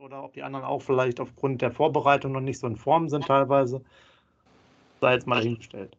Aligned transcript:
oder 0.00 0.24
ob 0.24 0.32
die 0.32 0.42
anderen 0.42 0.64
auch 0.64 0.80
vielleicht 0.80 1.20
aufgrund 1.20 1.60
der 1.60 1.70
Vorbereitung 1.70 2.32
noch 2.32 2.40
nicht 2.40 2.58
so 2.58 2.66
in 2.66 2.76
Form 2.76 3.08
sind 3.08 3.26
teilweise. 3.26 3.82
Sei 5.00 5.12
jetzt 5.12 5.26
mal 5.26 5.36
dahingestellt. 5.36 5.96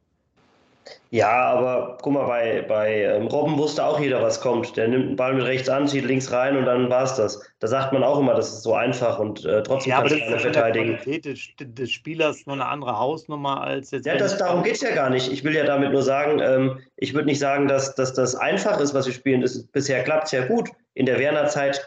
Ja, 1.12 1.30
aber 1.30 2.00
guck 2.02 2.14
mal, 2.14 2.26
bei, 2.26 2.66
bei 2.68 3.04
ähm, 3.04 3.28
Robben 3.28 3.58
wusste 3.58 3.86
auch 3.86 4.00
jeder, 4.00 4.24
was 4.24 4.42
kommt. 4.42 4.76
Der 4.76 4.88
nimmt 4.88 5.10
den 5.10 5.16
Ball 5.16 5.36
mit 5.36 5.46
rechts 5.46 5.70
an, 5.70 5.88
zieht 5.88 6.06
links 6.06 6.32
rein 6.32 6.58
und 6.58 6.66
dann 6.66 6.90
war 6.90 7.04
es 7.04 7.14
das. 7.14 7.40
Da 7.60 7.68
sagt 7.68 7.94
man 7.94 8.04
auch 8.04 8.18
immer, 8.18 8.34
das 8.34 8.52
ist 8.52 8.64
so 8.64 8.74
einfach 8.74 9.20
und 9.20 9.46
äh, 9.46 9.62
trotzdem 9.62 9.92
ja, 9.92 10.02
kann 10.02 10.10
keiner 10.10 10.40
verteidigen. 10.40 10.88
Die 10.88 10.96
Qualität 10.96 11.26
des, 11.26 11.76
des, 11.76 11.92
Spielers 11.92 12.48
nur 12.48 12.56
eine 12.56 12.66
andere 12.66 12.98
Hausnummer 12.98 13.62
als 13.62 13.92
jetzt. 13.92 14.08
Ja, 14.08 14.16
das, 14.18 14.38
darum 14.38 14.64
geht 14.64 14.76
es 14.76 14.82
ja 14.82 14.96
gar 14.96 15.12
nicht. 15.12 15.32
Ich 15.32 15.44
will 15.44 15.54
ja 15.54 15.66
damit 15.66 15.92
nur 15.92 16.02
sagen, 16.02 16.40
ähm, 16.40 16.80
ich 16.96 17.14
würde 17.14 17.28
nicht 17.28 17.40
sagen, 17.40 17.68
dass, 17.68 17.94
dass 17.94 18.14
das 18.14 18.36
einfach 18.36 18.80
ist, 18.80 18.96
was 18.96 19.06
wir 19.06 19.14
spielen. 19.14 19.42
Das, 19.42 19.62
bisher 19.68 20.04
klappt 20.04 20.26
es 20.26 20.32
ja 20.32 20.48
gut. 20.48 20.70
In 20.96 21.06
der 21.06 21.20
Werner-Zeit 21.20 21.86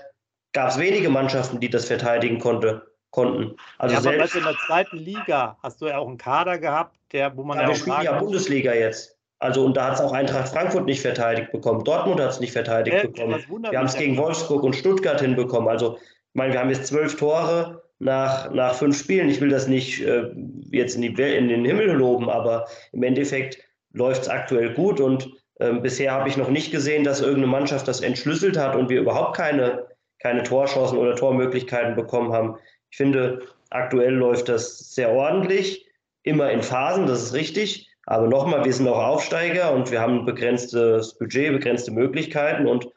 gab 0.55 0.71
es 0.71 0.79
wenige 0.79 1.11
Mannschaften, 1.11 1.61
die 1.61 1.69
das 1.69 1.85
verteidigen 1.85 2.39
konnte, 2.39 2.87
konnten. 3.11 3.57
Also 3.79 3.95
ja, 3.95 4.01
aber 4.01 4.19
selbst, 4.19 4.37
in 4.37 4.45
der 4.45 4.57
zweiten 4.67 4.97
Liga 4.97 5.59
hast 5.63 5.83
du 5.83 5.87
ja 5.87 5.99
auch 5.99 6.09
einen 6.09 6.17
Kader 6.17 6.59
gehabt, 6.59 6.97
der, 7.13 7.37
wo 7.37 7.45
man 7.45 7.59
ja, 7.59 7.65
ja 7.65 7.69
wir 7.69 7.77
spielen 7.77 8.03
ja 8.03 8.19
Bundesliga 8.19 8.73
jetzt. 8.73 9.17
Also 9.41 9.65
und 9.65 9.77
da 9.77 9.89
hat 9.89 9.95
es 9.95 10.01
auch 10.01 10.13
Eintracht 10.13 10.49
Frankfurt 10.49 10.87
nicht 10.87 11.03
verteidigt 11.03 11.53
bekommen. 11.53 11.85
Dortmund 11.85 12.21
hat 12.21 12.31
es 12.31 12.41
nicht 12.41 12.53
verteidigt 12.53 12.97
äh, 12.97 13.07
bekommen. 13.09 13.45
Wir 13.71 13.79
haben 13.79 13.87
es 13.87 13.97
gegen 13.97 14.17
Wolfsburg 14.17 14.63
und 14.63 14.75
Stuttgart 14.75 15.21
hinbekommen. 15.21 15.69
Also 15.69 15.99
ich 15.99 16.35
meine, 16.35 16.53
wir 16.55 16.61
haben 16.61 16.71
jetzt 16.71 16.87
zwölf 16.87 17.17
Tore 17.17 17.83
nach, 17.99 18.51
nach 18.51 18.75
fünf 18.75 18.99
Spielen. 18.99 19.29
Ich 19.29 19.41
will 19.41 19.51
das 19.51 19.67
nicht 19.67 20.01
äh, 20.01 20.31
jetzt 20.71 20.97
in, 20.97 21.03
die, 21.03 21.09
in 21.09 21.49
den 21.49 21.65
Himmel 21.65 21.91
loben, 21.91 22.31
aber 22.31 22.67
im 22.93 23.03
Endeffekt 23.03 23.59
läuft 23.93 24.23
es 24.23 24.29
aktuell 24.29 24.73
gut 24.73 25.01
und 25.01 25.31
ähm, 25.61 25.83
bisher 25.83 26.13
habe 26.13 26.29
ich 26.29 26.37
noch 26.37 26.49
nicht 26.49 26.73
gesehen, 26.73 27.05
dass 27.05 27.21
irgendeine 27.21 27.47
Mannschaft 27.47 27.87
das 27.87 28.01
entschlüsselt 28.01 28.57
hat 28.57 28.75
und 28.75 28.89
wir 28.89 29.01
überhaupt 29.01 29.37
keine, 29.37 29.87
keine 30.25 30.43
Torchancen 30.43 30.97
oder 30.97 31.15
Tormöglichkeiten 31.15 31.95
bekommen 31.95 32.33
haben. 32.33 32.57
Ich 32.91 32.97
finde, 32.97 33.43
aktuell 33.69 34.15
läuft 34.15 34.49
das 34.49 34.95
sehr 34.95 35.13
ordentlich, 35.13 35.87
immer 36.23 36.51
in 36.51 36.63
Phasen, 36.63 37.07
das 37.07 37.23
ist 37.23 37.35
richtig. 37.35 37.91
Aber 38.07 38.27
nochmal, 38.27 38.65
wir 38.65 38.73
sind 38.73 38.89
auch 38.89 38.99
Aufsteiger 38.99 39.73
und 39.73 39.91
wir 39.91 40.01
haben 40.01 40.21
ein 40.21 40.25
begrenztes 40.25 41.19
Budget, 41.19 41.53
begrenzte 41.53 41.91
Möglichkeiten 41.91 42.67
und 42.67 42.89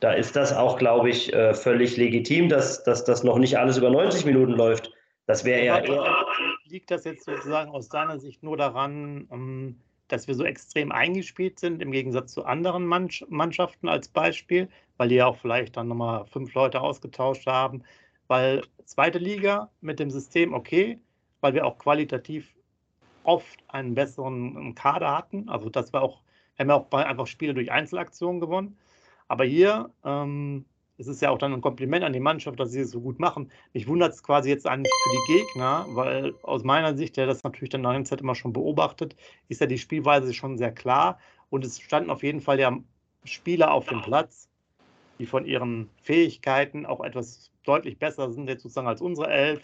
da 0.00 0.12
ist 0.12 0.36
das 0.36 0.54
auch, 0.54 0.78
glaube 0.78 1.10
ich, 1.10 1.32
äh, 1.32 1.54
völlig 1.54 1.96
legitim, 1.96 2.48
dass, 2.48 2.82
dass 2.82 3.04
das 3.04 3.24
noch 3.24 3.38
nicht 3.38 3.58
alles 3.58 3.76
über 3.76 3.90
90 3.90 4.24
Minuten 4.24 4.52
läuft. 4.52 4.90
Das 5.26 5.44
wäre 5.44 5.64
ja 5.64 5.78
eher. 5.78 6.26
Liegt 6.64 6.90
das 6.90 7.04
jetzt 7.04 7.24
sozusagen 7.24 7.70
aus 7.70 7.88
deiner 7.88 8.18
Sicht 8.18 8.42
nur 8.42 8.56
daran, 8.56 9.28
ähm, 9.30 9.80
dass 10.08 10.28
wir 10.28 10.34
so 10.34 10.44
extrem 10.44 10.92
eingespielt 10.92 11.58
sind 11.58 11.82
im 11.82 11.90
Gegensatz 11.90 12.32
zu 12.32 12.44
anderen 12.44 12.86
Mannschaften 12.86 13.88
als 13.88 14.08
Beispiel, 14.08 14.68
weil 14.96 15.08
die 15.08 15.16
ja 15.16 15.26
auch 15.26 15.36
vielleicht 15.36 15.76
dann 15.76 15.88
nochmal 15.88 16.26
fünf 16.26 16.54
Leute 16.54 16.80
ausgetauscht 16.80 17.46
haben? 17.46 17.82
Weil 18.26 18.62
zweite 18.84 19.18
Liga 19.18 19.70
mit 19.80 19.98
dem 19.98 20.10
System 20.10 20.54
okay, 20.54 21.00
weil 21.40 21.54
wir 21.54 21.66
auch 21.66 21.78
qualitativ 21.78 22.54
oft 23.22 23.58
einen 23.68 23.94
besseren 23.94 24.74
Kader 24.74 25.16
hatten. 25.16 25.48
Also 25.48 25.70
das 25.70 25.92
war 25.92 26.02
auch, 26.02 26.22
wir 26.56 26.64
haben 26.64 26.70
ja 26.70 26.76
auch 26.76 26.90
einfach 26.92 27.26
Spiele 27.26 27.54
durch 27.54 27.72
Einzelaktionen 27.72 28.40
gewonnen. 28.40 28.78
Aber 29.28 29.44
hier 29.44 29.90
ähm, 30.04 30.66
es 30.98 31.08
ist 31.08 31.20
ja 31.22 31.30
auch 31.30 31.38
dann 31.38 31.52
ein 31.52 31.60
Kompliment 31.60 32.04
an 32.04 32.12
die 32.12 32.20
Mannschaft, 32.20 32.58
dass 32.60 32.70
sie 32.70 32.80
es 32.80 32.90
so 32.90 33.00
gut 33.00 33.18
machen. 33.18 33.50
Mich 33.72 33.88
wundert 33.88 34.12
es 34.12 34.22
quasi 34.22 34.48
jetzt 34.48 34.66
eigentlich 34.66 34.92
für 35.02 35.10
die 35.10 35.38
Gegner, 35.38 35.86
weil 35.90 36.34
aus 36.42 36.62
meiner 36.62 36.96
Sicht, 36.96 37.16
der 37.16 37.26
das 37.26 37.42
natürlich 37.42 37.70
dann 37.70 37.82
nach 37.82 38.00
Zeit 38.04 38.20
immer 38.20 38.34
schon 38.34 38.52
beobachtet, 38.52 39.16
ist 39.48 39.60
ja 39.60 39.66
die 39.66 39.78
Spielweise 39.78 40.32
schon 40.32 40.56
sehr 40.56 40.72
klar. 40.72 41.18
Und 41.50 41.64
es 41.64 41.80
standen 41.80 42.10
auf 42.10 42.22
jeden 42.22 42.40
Fall 42.40 42.60
ja 42.60 42.76
Spieler 43.24 43.72
auf 43.72 43.86
dem 43.86 44.02
Platz, 44.02 44.48
die 45.18 45.26
von 45.26 45.46
ihren 45.46 45.90
Fähigkeiten 46.02 46.86
auch 46.86 47.02
etwas 47.02 47.50
deutlich 47.64 47.98
besser 47.98 48.30
sind, 48.30 48.48
jetzt 48.48 48.62
sozusagen 48.62 48.88
als 48.88 49.00
unsere 49.00 49.28
Elf 49.30 49.62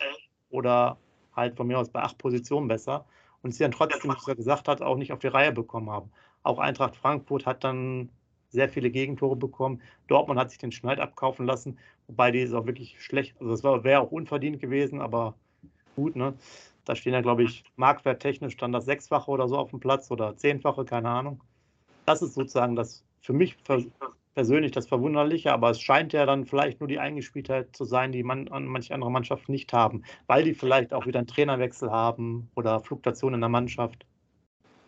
oder 0.50 0.98
halt 1.34 1.56
von 1.56 1.66
mir 1.66 1.78
aus 1.78 1.90
bei 1.90 2.00
acht 2.00 2.18
Positionen 2.18 2.68
besser 2.68 3.04
und 3.42 3.52
sie 3.52 3.62
dann 3.62 3.72
trotzdem, 3.72 4.10
wie 4.10 4.30
er 4.30 4.36
gesagt 4.36 4.68
hat, 4.68 4.82
auch 4.82 4.96
nicht 4.96 5.12
auf 5.12 5.18
die 5.18 5.28
Reihe 5.28 5.52
bekommen 5.52 5.90
haben. 5.90 6.10
Auch 6.42 6.58
Eintracht 6.58 6.96
Frankfurt 6.96 7.46
hat 7.46 7.64
dann 7.64 8.10
sehr 8.50 8.68
viele 8.68 8.90
Gegentore 8.90 9.36
bekommen. 9.36 9.80
Dortmund 10.08 10.38
hat 10.38 10.50
sich 10.50 10.58
den 10.58 10.72
Schneid 10.72 11.00
abkaufen 11.00 11.46
lassen, 11.46 11.78
wobei 12.06 12.30
die 12.30 12.40
ist 12.40 12.52
auch 12.52 12.66
wirklich 12.66 13.00
schlecht. 13.02 13.34
Also 13.40 13.50
das 13.50 13.62
wäre 13.84 14.00
auch 14.00 14.12
unverdient 14.12 14.60
gewesen, 14.60 15.00
aber 15.00 15.34
gut, 15.96 16.16
ne? 16.16 16.34
Da 16.84 16.96
stehen 16.96 17.12
ja, 17.12 17.20
glaube 17.20 17.44
ich, 17.44 17.62
marktwerttechnisch 17.76 18.56
dann 18.56 18.72
das 18.72 18.86
Sechsfache 18.86 19.30
oder 19.30 19.48
so 19.48 19.56
auf 19.56 19.70
dem 19.70 19.80
Platz 19.80 20.10
oder 20.10 20.36
Zehnfache, 20.36 20.84
keine 20.84 21.08
Ahnung. 21.10 21.42
Das 22.06 22.22
ist 22.22 22.34
sozusagen 22.34 22.74
das 22.74 23.04
für 23.20 23.32
mich 23.34 23.56
persönlich 24.34 24.72
das 24.72 24.88
Verwunderliche, 24.88 25.52
aber 25.52 25.70
es 25.70 25.80
scheint 25.80 26.12
ja 26.12 26.24
dann 26.24 26.46
vielleicht 26.46 26.80
nur 26.80 26.88
die 26.88 26.98
Eingespieltheit 26.98 27.76
zu 27.76 27.84
sein, 27.84 28.10
die 28.12 28.22
man, 28.22 28.48
manche 28.66 28.94
andere 28.94 29.10
Mannschaften 29.10 29.52
nicht 29.52 29.72
haben, 29.72 30.02
weil 30.26 30.42
die 30.44 30.54
vielleicht 30.54 30.94
auch 30.94 31.06
wieder 31.06 31.18
einen 31.18 31.28
Trainerwechsel 31.28 31.90
haben 31.90 32.50
oder 32.56 32.80
Fluktuationen 32.80 33.34
in 33.34 33.42
der 33.42 33.50
Mannschaft. 33.50 34.06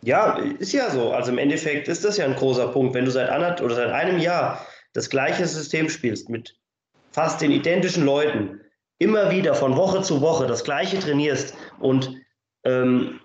Ja, 0.04 0.38
ist 0.58 0.72
ja 0.72 0.90
so. 0.90 1.12
Also 1.12 1.30
im 1.30 1.38
Endeffekt 1.38 1.88
ist 1.88 2.04
das 2.04 2.16
ja 2.16 2.24
ein 2.24 2.34
großer 2.34 2.68
Punkt. 2.68 2.94
Wenn 2.94 3.04
du 3.04 3.10
seit 3.10 3.28
anderth 3.28 3.62
oder 3.62 3.76
seit 3.76 3.90
einem 3.90 4.18
Jahr 4.18 4.66
das 4.94 5.08
gleiche 5.08 5.46
System 5.46 5.88
spielst 5.88 6.28
mit 6.28 6.56
fast 7.12 7.40
den 7.40 7.52
identischen 7.52 8.04
Leuten, 8.04 8.60
immer 8.98 9.30
wieder 9.30 9.54
von 9.54 9.76
Woche 9.76 10.02
zu 10.02 10.20
Woche 10.20 10.46
das 10.46 10.64
gleiche 10.64 10.98
trainierst 10.98 11.54
und 11.78 12.16
ähm, 12.64 13.20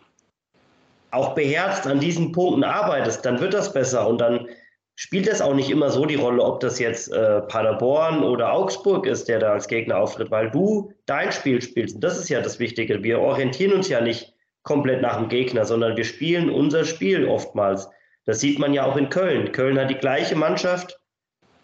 auch 1.11 1.35
beherzt 1.35 1.87
an 1.87 1.99
diesen 1.99 2.31
Punkten 2.31 2.63
arbeitest, 2.63 3.25
dann 3.25 3.39
wird 3.39 3.53
das 3.53 3.73
besser 3.73 4.07
und 4.07 4.19
dann 4.19 4.47
spielt 4.95 5.27
das 5.27 5.41
auch 5.41 5.53
nicht 5.53 5.69
immer 5.69 5.89
so 5.89 6.05
die 6.05 6.15
Rolle, 6.15 6.43
ob 6.43 6.59
das 6.59 6.79
jetzt 6.79 7.11
äh, 7.11 7.41
Paderborn 7.41 8.23
oder 8.23 8.51
Augsburg 8.51 9.05
ist, 9.05 9.27
der 9.27 9.39
da 9.39 9.53
als 9.53 9.67
Gegner 9.67 9.97
auftritt, 9.97 10.31
weil 10.31 10.49
du 10.49 10.91
dein 11.05 11.31
Spiel 11.31 11.61
spielst. 11.61 11.95
Und 11.95 12.03
das 12.03 12.17
ist 12.17 12.29
ja 12.29 12.41
das 12.41 12.59
Wichtige. 12.59 13.03
Wir 13.03 13.19
orientieren 13.19 13.73
uns 13.73 13.89
ja 13.89 14.01
nicht 14.01 14.33
komplett 14.67 15.01
nach 15.01 15.17
dem 15.17 15.29
Gegner, 15.29 15.65
sondern 15.65 15.95
wir 15.95 16.03
spielen 16.03 16.49
unser 16.49 16.83
Spiel 16.83 17.25
oftmals. 17.25 17.89
Das 18.25 18.41
sieht 18.41 18.59
man 18.59 18.73
ja 18.73 18.83
auch 18.83 18.97
in 18.97 19.09
Köln. 19.09 19.53
Köln 19.53 19.79
hat 19.79 19.89
die 19.89 19.95
gleiche 19.95 20.35
Mannschaft 20.35 20.99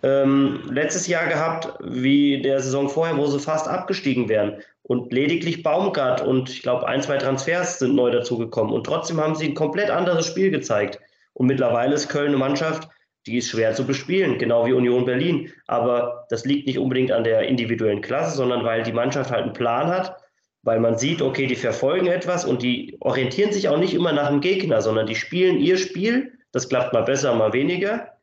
ähm, 0.04 0.62
letztes 0.72 1.08
Jahr 1.08 1.28
gehabt 1.28 1.68
wie 1.84 2.42
der 2.42 2.62
Saison 2.62 2.88
vorher, 2.88 3.18
wo 3.18 3.28
sie 3.28 3.40
fast 3.40 3.68
abgestiegen 3.68 4.30
wären. 4.30 4.62
Und 4.84 5.12
lediglich 5.12 5.64
Baumgart 5.64 6.22
und 6.22 6.50
ich 6.50 6.62
glaube 6.62 6.88
ein, 6.88 7.02
zwei 7.02 7.18
Transfers 7.18 7.80
sind 7.80 7.94
neu 7.94 8.10
dazugekommen. 8.10 8.74
Und 8.74 8.86
trotzdem 8.86 9.20
haben 9.20 9.36
sie 9.36 9.50
ein 9.50 9.54
komplett 9.54 9.90
anderes 9.90 10.26
Spiel 10.26 10.50
gezeigt. 10.50 11.00
Und 11.34 11.48
mittlerweile 11.48 11.96
ist 11.96 12.08
Köln 12.08 12.30
eine 12.30 12.38
Mannschaft, 12.38 12.88
die 13.26 13.38
ist 13.38 13.50
schwer 13.50 13.76
zu 13.76 13.86
bespielen, 13.86 14.38
genau 14.38 14.66
wie 14.66 14.74
Union 14.74 15.04
Berlin. 15.04 15.52
Aber 15.68 16.26
das 16.30 16.46
liegt 16.46 16.68
nicht 16.68 16.80
unbedingt 16.80 17.12
an 17.12 17.26
der 17.26 17.42
individuellen 17.50 18.02
Klasse, 18.02 18.38
sondern 18.38 18.64
weil 18.64 18.84
die 18.84 18.94
Mannschaft 18.94 19.30
halt 19.30 19.44
einen 19.44 19.54
Plan 19.54 19.88
hat, 19.88 20.23
weil 20.64 20.80
man 20.80 20.98
sieht, 20.98 21.22
okay, 21.22 21.46
die 21.48 21.56
verfolgen 21.56 22.08
etwas 22.08 22.46
und 22.46 22.62
die 22.62 22.98
orientieren 23.02 23.52
sich 23.52 23.70
auch 23.70 23.78
nicht 23.78 23.94
immer 23.94 24.12
nach 24.14 24.30
dem 24.30 24.42
Gegner, 24.42 24.82
sondern 24.82 25.08
die 25.08 25.16
spielen 25.16 25.60
ihr 25.60 25.78
Spiel. 25.78 26.34
Das 26.52 26.70
klappt 26.70 26.94
mal 26.94 27.04
besser, 27.04 27.36
mal 27.36 27.54
weniger. 27.54 28.14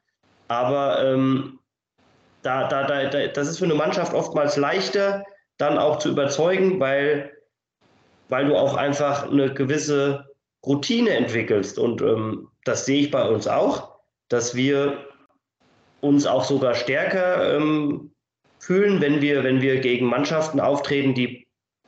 Aber 0.49 1.05
ähm, 1.05 1.59
da, 2.43 2.67
da, 2.69 2.85
da, 2.87 3.27
das 3.29 3.49
ist 3.49 3.59
für 3.59 3.65
eine 3.65 3.75
Mannschaft 3.75 4.15
oftmals 4.15 4.57
leichter, 4.57 5.25
dann 5.59 5.79
auch 5.79 5.99
zu 5.99 6.11
überzeugen, 6.11 6.81
weil, 6.81 7.31
weil 8.29 8.47
du 8.47 8.57
auch 8.57 8.77
einfach 8.77 9.31
eine 9.31 9.53
gewisse 9.53 10.27
Routine 10.65 11.11
entwickelst. 11.11 11.79
Und 11.79 12.01
ähm, 12.03 12.49
das 12.65 12.87
sehe 12.87 13.01
ich 13.01 13.11
bei 13.11 13.29
uns 13.29 13.47
auch 13.47 13.91
dass 14.31 14.55
wir 14.55 15.07
uns 16.01 16.25
auch 16.25 16.45
sogar 16.45 16.75
stärker 16.75 17.57
ähm, 17.57 18.13
fühlen, 18.59 19.03
wenn 19.03 19.21
wir, 19.21 19.45
wenn 19.45 19.61
wir 19.61 19.81
gegen 19.81 20.07
Mannschaften 20.07 20.61
auftreten, 20.61 21.15
die 21.15 21.40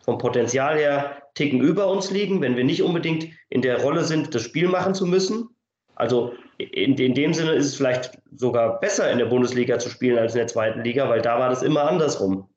vom 0.03 0.19
Potenzial 0.19 0.77
her 0.77 1.23
Ticken 1.35 1.61
über 1.61 1.91
uns 1.91 2.11
liegen, 2.11 2.41
wenn 2.41 2.57
wir 2.57 2.65
nicht 2.65 2.83
unbedingt 2.83 3.29
in 3.49 3.63
der 3.63 3.81
Rolle 3.81 4.05
sind, 4.05 4.35
das 4.35 4.43
Spiel 4.43 4.69
machen 4.69 4.95
zu 4.95 5.07
müssen. 5.07 5.49
Also 5.95 6.35
in, 6.59 6.97
in 6.97 7.15
dem 7.15 7.33
Sinne 7.33 7.53
ist 7.53 7.67
es 7.67 7.77
vielleicht 7.77 8.19
sogar 8.37 8.81
besser, 8.81 9.11
in 9.11 9.19
der 9.19 9.27
Bundesliga 9.27 9.79
zu 9.79 9.89
spielen 9.89 10.19
als 10.19 10.35
in 10.35 10.39
der 10.39 10.47
zweiten 10.49 10.83
Liga, 10.83 11.09
weil 11.09 11.23
da 11.23 11.39
war 11.39 11.49
das 11.49 11.63
immer 11.63 11.89
andersrum. 11.89 12.49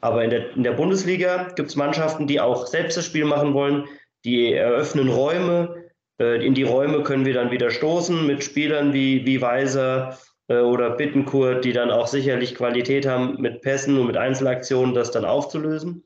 Aber 0.00 0.24
in 0.24 0.30
der, 0.30 0.50
in 0.54 0.64
der 0.64 0.72
Bundesliga 0.72 1.48
gibt 1.54 1.70
es 1.70 1.76
Mannschaften, 1.76 2.26
die 2.26 2.40
auch 2.40 2.66
selbst 2.66 2.96
das 2.96 3.06
Spiel 3.06 3.24
machen 3.24 3.54
wollen, 3.54 3.84
die 4.24 4.52
eröffnen 4.52 5.08
Räume, 5.08 5.84
äh, 6.20 6.44
in 6.44 6.54
die 6.54 6.62
Räume 6.62 7.02
können 7.02 7.24
wir 7.24 7.34
dann 7.34 7.50
wieder 7.50 7.70
stoßen 7.70 8.26
mit 8.26 8.44
Spielern 8.44 8.92
wie, 8.92 9.24
wie 9.26 9.40
Weiser 9.40 10.18
äh, 10.48 10.58
oder 10.58 10.90
Bittenkurt, 10.90 11.64
die 11.64 11.72
dann 11.72 11.90
auch 11.90 12.06
sicherlich 12.06 12.54
Qualität 12.54 13.06
haben, 13.06 13.40
mit 13.40 13.62
Pässen 13.62 13.98
und 13.98 14.06
mit 14.06 14.16
Einzelaktionen 14.16 14.94
das 14.94 15.10
dann 15.10 15.24
aufzulösen. 15.24 16.04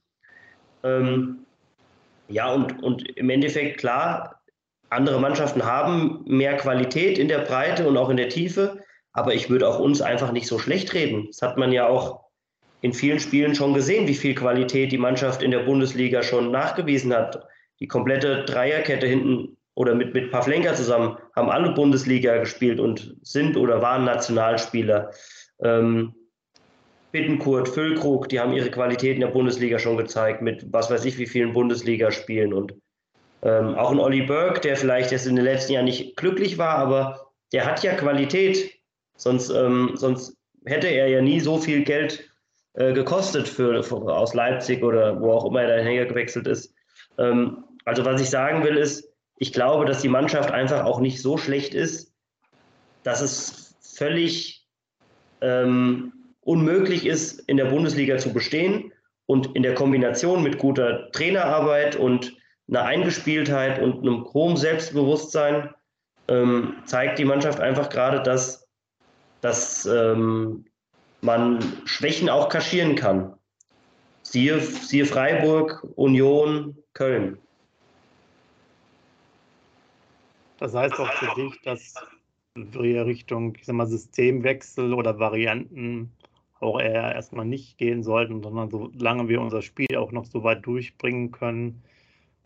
Ähm, 0.85 1.41
ja, 2.29 2.53
und, 2.53 2.83
und 2.83 3.09
im 3.17 3.31
Endeffekt 3.31 3.79
klar, 3.79 4.43
andere 4.91 5.21
Mannschaften 5.21 5.65
haben 5.65 6.25
mehr 6.27 6.57
Qualität 6.57 7.19
in 7.19 7.29
der 7.29 7.41
Breite 7.41 7.87
und 7.87 7.97
auch 7.97 8.11
in 8.11 8.17
der 8.17 8.29
Tiefe, 8.29 8.83
aber 9.13 9.35
ich 9.35 9.51
würde 9.51 9.69
auch 9.69 9.79
uns 9.79 10.01
einfach 10.01 10.33
nicht 10.33 10.47
so 10.47 10.59
schlecht 10.59 10.95
reden. 10.95 11.27
Das 11.29 11.43
hat 11.43 11.57
man 11.57 11.73
ja 11.73 11.87
auch 11.87 12.29
in 12.81 12.93
vielen 12.93 13.19
Spielen 13.19 13.55
schon 13.55 13.75
gesehen, 13.75 14.07
wie 14.07 14.15
viel 14.15 14.35
Qualität 14.35 14.93
die 14.93 14.99
Mannschaft 14.99 15.43
in 15.43 15.51
der 15.51 15.61
Bundesliga 15.61 16.23
schon 16.23 16.51
nachgewiesen 16.51 17.13
hat. 17.13 17.45
Die 17.81 17.89
komplette 17.89 18.45
Dreierkette 18.45 19.07
hinten 19.07 19.57
oder 19.75 19.95
mit, 19.95 20.15
mit 20.15 20.31
Pavlenka 20.31 20.75
zusammen 20.75 21.17
haben 21.35 21.51
alle 21.51 21.73
Bundesliga 21.73 22.37
gespielt 22.39 22.81
und 22.81 23.17
sind 23.23 23.57
oder 23.57 23.83
waren 23.83 24.05
Nationalspieler. 24.05 25.11
Ähm, 25.63 26.15
Bittenkurt, 27.13 27.69
Füllkrug, 27.69 28.29
die 28.29 28.39
haben 28.39 28.53
ihre 28.53 28.71
Qualität 28.71 29.15
in 29.15 29.21
der 29.21 29.29
Bundesliga 29.29 29.79
schon 29.79 29.97
gezeigt, 29.97 30.43
mit 30.43 30.67
was 30.73 30.91
weiß 30.91 31.05
ich 31.05 31.19
wie 31.19 31.27
vielen 31.27 31.53
Bundesligaspielen. 31.53 32.53
Und 32.53 32.75
ähm, 33.43 33.75
auch 33.77 33.91
ein 33.91 34.01
Olli 34.01 34.23
Burke, 34.23 34.61
der 34.61 34.77
vielleicht 34.77 35.11
jetzt 35.11 35.27
in 35.27 35.37
den 35.37 35.45
letzten 35.45 35.73
Jahren 35.73 35.87
nicht 35.87 36.17
glücklich 36.17 36.59
war, 36.59 36.77
aber 36.77 37.31
der 37.53 37.65
hat 37.65 37.83
ja 37.83 37.95
Qualität. 37.95 38.73
Sonst, 39.17 39.51
ähm, 39.51 39.93
sonst 39.95 40.37
hätte 40.65 40.89
er 40.89 41.09
ja 41.09 41.23
nie 41.23 41.41
so 41.41 41.59
viel 41.59 41.83
Geld 41.83 42.29
äh, 42.75 42.93
gekostet 42.93 43.49
für, 43.49 43.83
für, 43.83 43.97
aus 43.97 44.35
Leipzig 44.35 44.83
oder 44.83 45.21
wo 45.21 45.33
auch 45.33 45.47
immer 45.47 45.63
er 45.63 45.79
dahin 45.79 46.07
gewechselt 46.09 46.47
ist. 46.47 46.75
Ähm, 47.17 47.65
also 47.85 48.05
was 48.05 48.21
ich 48.21 48.31
sagen 48.31 48.63
will 48.63 48.77
ist, 48.77 49.09
ich 49.39 49.53
glaube, 49.53 49.87
dass 49.87 50.03
die 50.03 50.09
Mannschaft 50.09 50.51
einfach 50.51 50.85
auch 50.85 51.01
nicht 51.01 51.23
so 51.23 51.39
schlecht 51.39 51.75
ist, 51.75 52.13
dass 53.03 53.21
es 53.21 53.77
völlig 53.81 54.67
ähm, 55.41 56.13
unmöglich 56.49 57.05
ist, 57.05 57.41
in 57.41 57.59
der 57.59 57.67
Bundesliga 57.67 58.17
zu 58.17 58.33
bestehen. 58.33 58.91
Und 59.27 59.55
in 59.55 59.63
der 59.63 59.75
Kombination 59.75 60.43
mit 60.43 60.57
guter 60.57 61.13
Trainerarbeit 61.13 61.97
und 61.97 62.35
einer 62.69 62.85
Eingespieltheit 62.85 63.79
und 63.83 64.01
einem 64.01 64.25
hohen 64.33 64.57
Selbstbewusstsein 64.57 65.69
ähm, 66.29 66.77
zeigt 66.87 67.19
die 67.19 67.27
Mannschaft 67.27 67.61
einfach 67.61 67.91
gerade, 67.91 68.23
dass, 68.23 68.67
dass 69.43 69.85
ähm, 69.85 70.65
man 71.21 71.59
Schwächen 71.85 72.31
auch 72.31 72.49
kaschieren 72.49 72.95
kann. 72.95 73.35
Siehe, 74.23 74.59
siehe 74.61 75.05
Freiburg, 75.05 75.87
Union, 75.97 76.75
Köln. 76.95 77.37
Das 80.59 80.75
heißt 80.75 80.99
auch 80.99 81.13
für 81.13 81.35
dich, 81.35 81.61
dass 81.63 81.95
wir 82.55 83.05
Richtung 83.05 83.55
ich 83.57 83.67
sag 83.67 83.75
mal, 83.75 83.87
Systemwechsel 83.87 84.95
oder 84.95 85.19
Varianten 85.19 86.11
auch 86.61 86.81
eher 86.81 87.15
erstmal 87.15 87.45
nicht 87.45 87.79
gehen 87.79 88.03
sollten, 88.03 88.43
sondern 88.43 88.71
solange 88.71 89.29
wir 89.29 89.41
unser 89.41 89.63
Spiel 89.63 89.97
auch 89.97 90.13
noch 90.13 90.25
so 90.25 90.43
weit 90.43 90.67
durchbringen 90.67 91.31
können, 91.31 91.83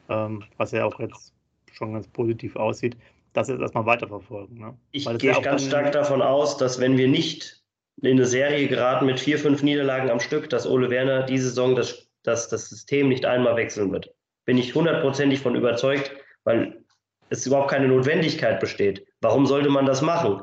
ähm, 0.08 0.44
was 0.56 0.72
ja 0.72 0.84
auch 0.84 0.98
jetzt 1.00 1.32
schon 1.72 1.94
ganz 1.94 2.06
positiv 2.08 2.56
aussieht, 2.56 2.96
das 3.32 3.48
jetzt 3.48 3.60
erstmal 3.60 3.86
weiterverfolgen. 3.86 4.58
Ne? 4.58 4.76
Ich 4.90 5.06
gehe 5.18 5.32
ja 5.32 5.40
ganz 5.40 5.66
stark 5.66 5.92
davon 5.92 6.20
aus, 6.20 6.58
dass 6.58 6.78
wenn 6.78 6.98
wir 6.98 7.08
nicht 7.08 7.62
in 8.02 8.12
eine 8.12 8.26
Serie 8.26 8.68
geraten 8.68 9.06
mit 9.06 9.20
vier, 9.20 9.38
fünf 9.38 9.62
Niederlagen 9.62 10.10
am 10.10 10.20
Stück, 10.20 10.50
dass 10.50 10.66
Ole 10.66 10.90
Werner 10.90 11.22
diese 11.22 11.48
Saison 11.48 11.74
das, 11.74 12.08
das, 12.22 12.48
das 12.48 12.68
System 12.68 13.08
nicht 13.08 13.24
einmal 13.24 13.56
wechseln 13.56 13.92
wird. 13.92 14.12
Bin 14.44 14.58
ich 14.58 14.74
hundertprozentig 14.74 15.40
von 15.40 15.54
überzeugt, 15.54 16.12
weil 16.44 16.84
es 17.30 17.46
überhaupt 17.46 17.70
keine 17.70 17.88
Notwendigkeit 17.88 18.60
besteht. 18.60 19.06
Warum 19.20 19.46
sollte 19.46 19.70
man 19.70 19.86
das 19.86 20.02
machen? 20.02 20.42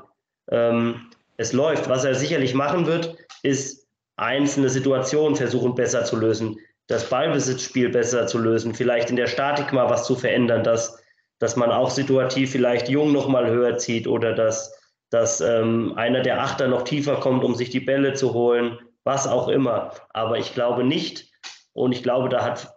Ähm, 0.50 1.12
es 1.40 1.54
läuft. 1.54 1.90
Was 1.90 2.04
er 2.04 2.16
sicherlich 2.16 2.54
machen 2.54 2.86
wird, 2.86 3.16
ist 3.44 3.88
einzelne 4.18 4.70
Situationen 4.70 5.38
versuchen 5.38 5.74
besser 5.74 6.04
zu 6.04 6.18
lösen, 6.18 6.60
das 6.88 7.10
Ballbesitzspiel 7.10 7.90
besser 7.90 8.28
zu 8.28 8.38
lösen, 8.38 8.74
vielleicht 8.74 9.10
in 9.10 9.16
der 9.16 9.28
Statik 9.28 9.72
mal 9.72 9.90
was 9.90 10.06
zu 10.06 10.16
verändern, 10.16 10.64
dass, 10.64 11.02
dass 11.40 11.56
man 11.56 11.72
auch 11.72 11.90
situativ 11.90 12.52
vielleicht 12.52 12.90
Jung 12.90 13.14
noch 13.14 13.30
mal 13.30 13.50
höher 13.50 13.78
zieht 13.78 14.06
oder 14.06 14.34
dass, 14.34 14.76
dass 15.12 15.40
ähm, 15.40 15.94
einer 15.96 16.22
der 16.22 16.42
Achter 16.42 16.68
noch 16.68 16.84
tiefer 16.84 17.16
kommt, 17.22 17.46
um 17.46 17.56
sich 17.56 17.70
die 17.70 17.80
Bälle 17.80 18.14
zu 18.14 18.34
holen, 18.34 18.78
was 19.06 19.26
auch 19.26 19.48
immer. 19.48 19.94
Aber 20.10 20.38
ich 20.38 20.54
glaube 20.54 20.84
nicht, 20.84 21.32
und 21.72 21.94
ich 21.94 22.04
glaube, 22.04 22.28
da 22.28 22.44
hat 22.44 22.74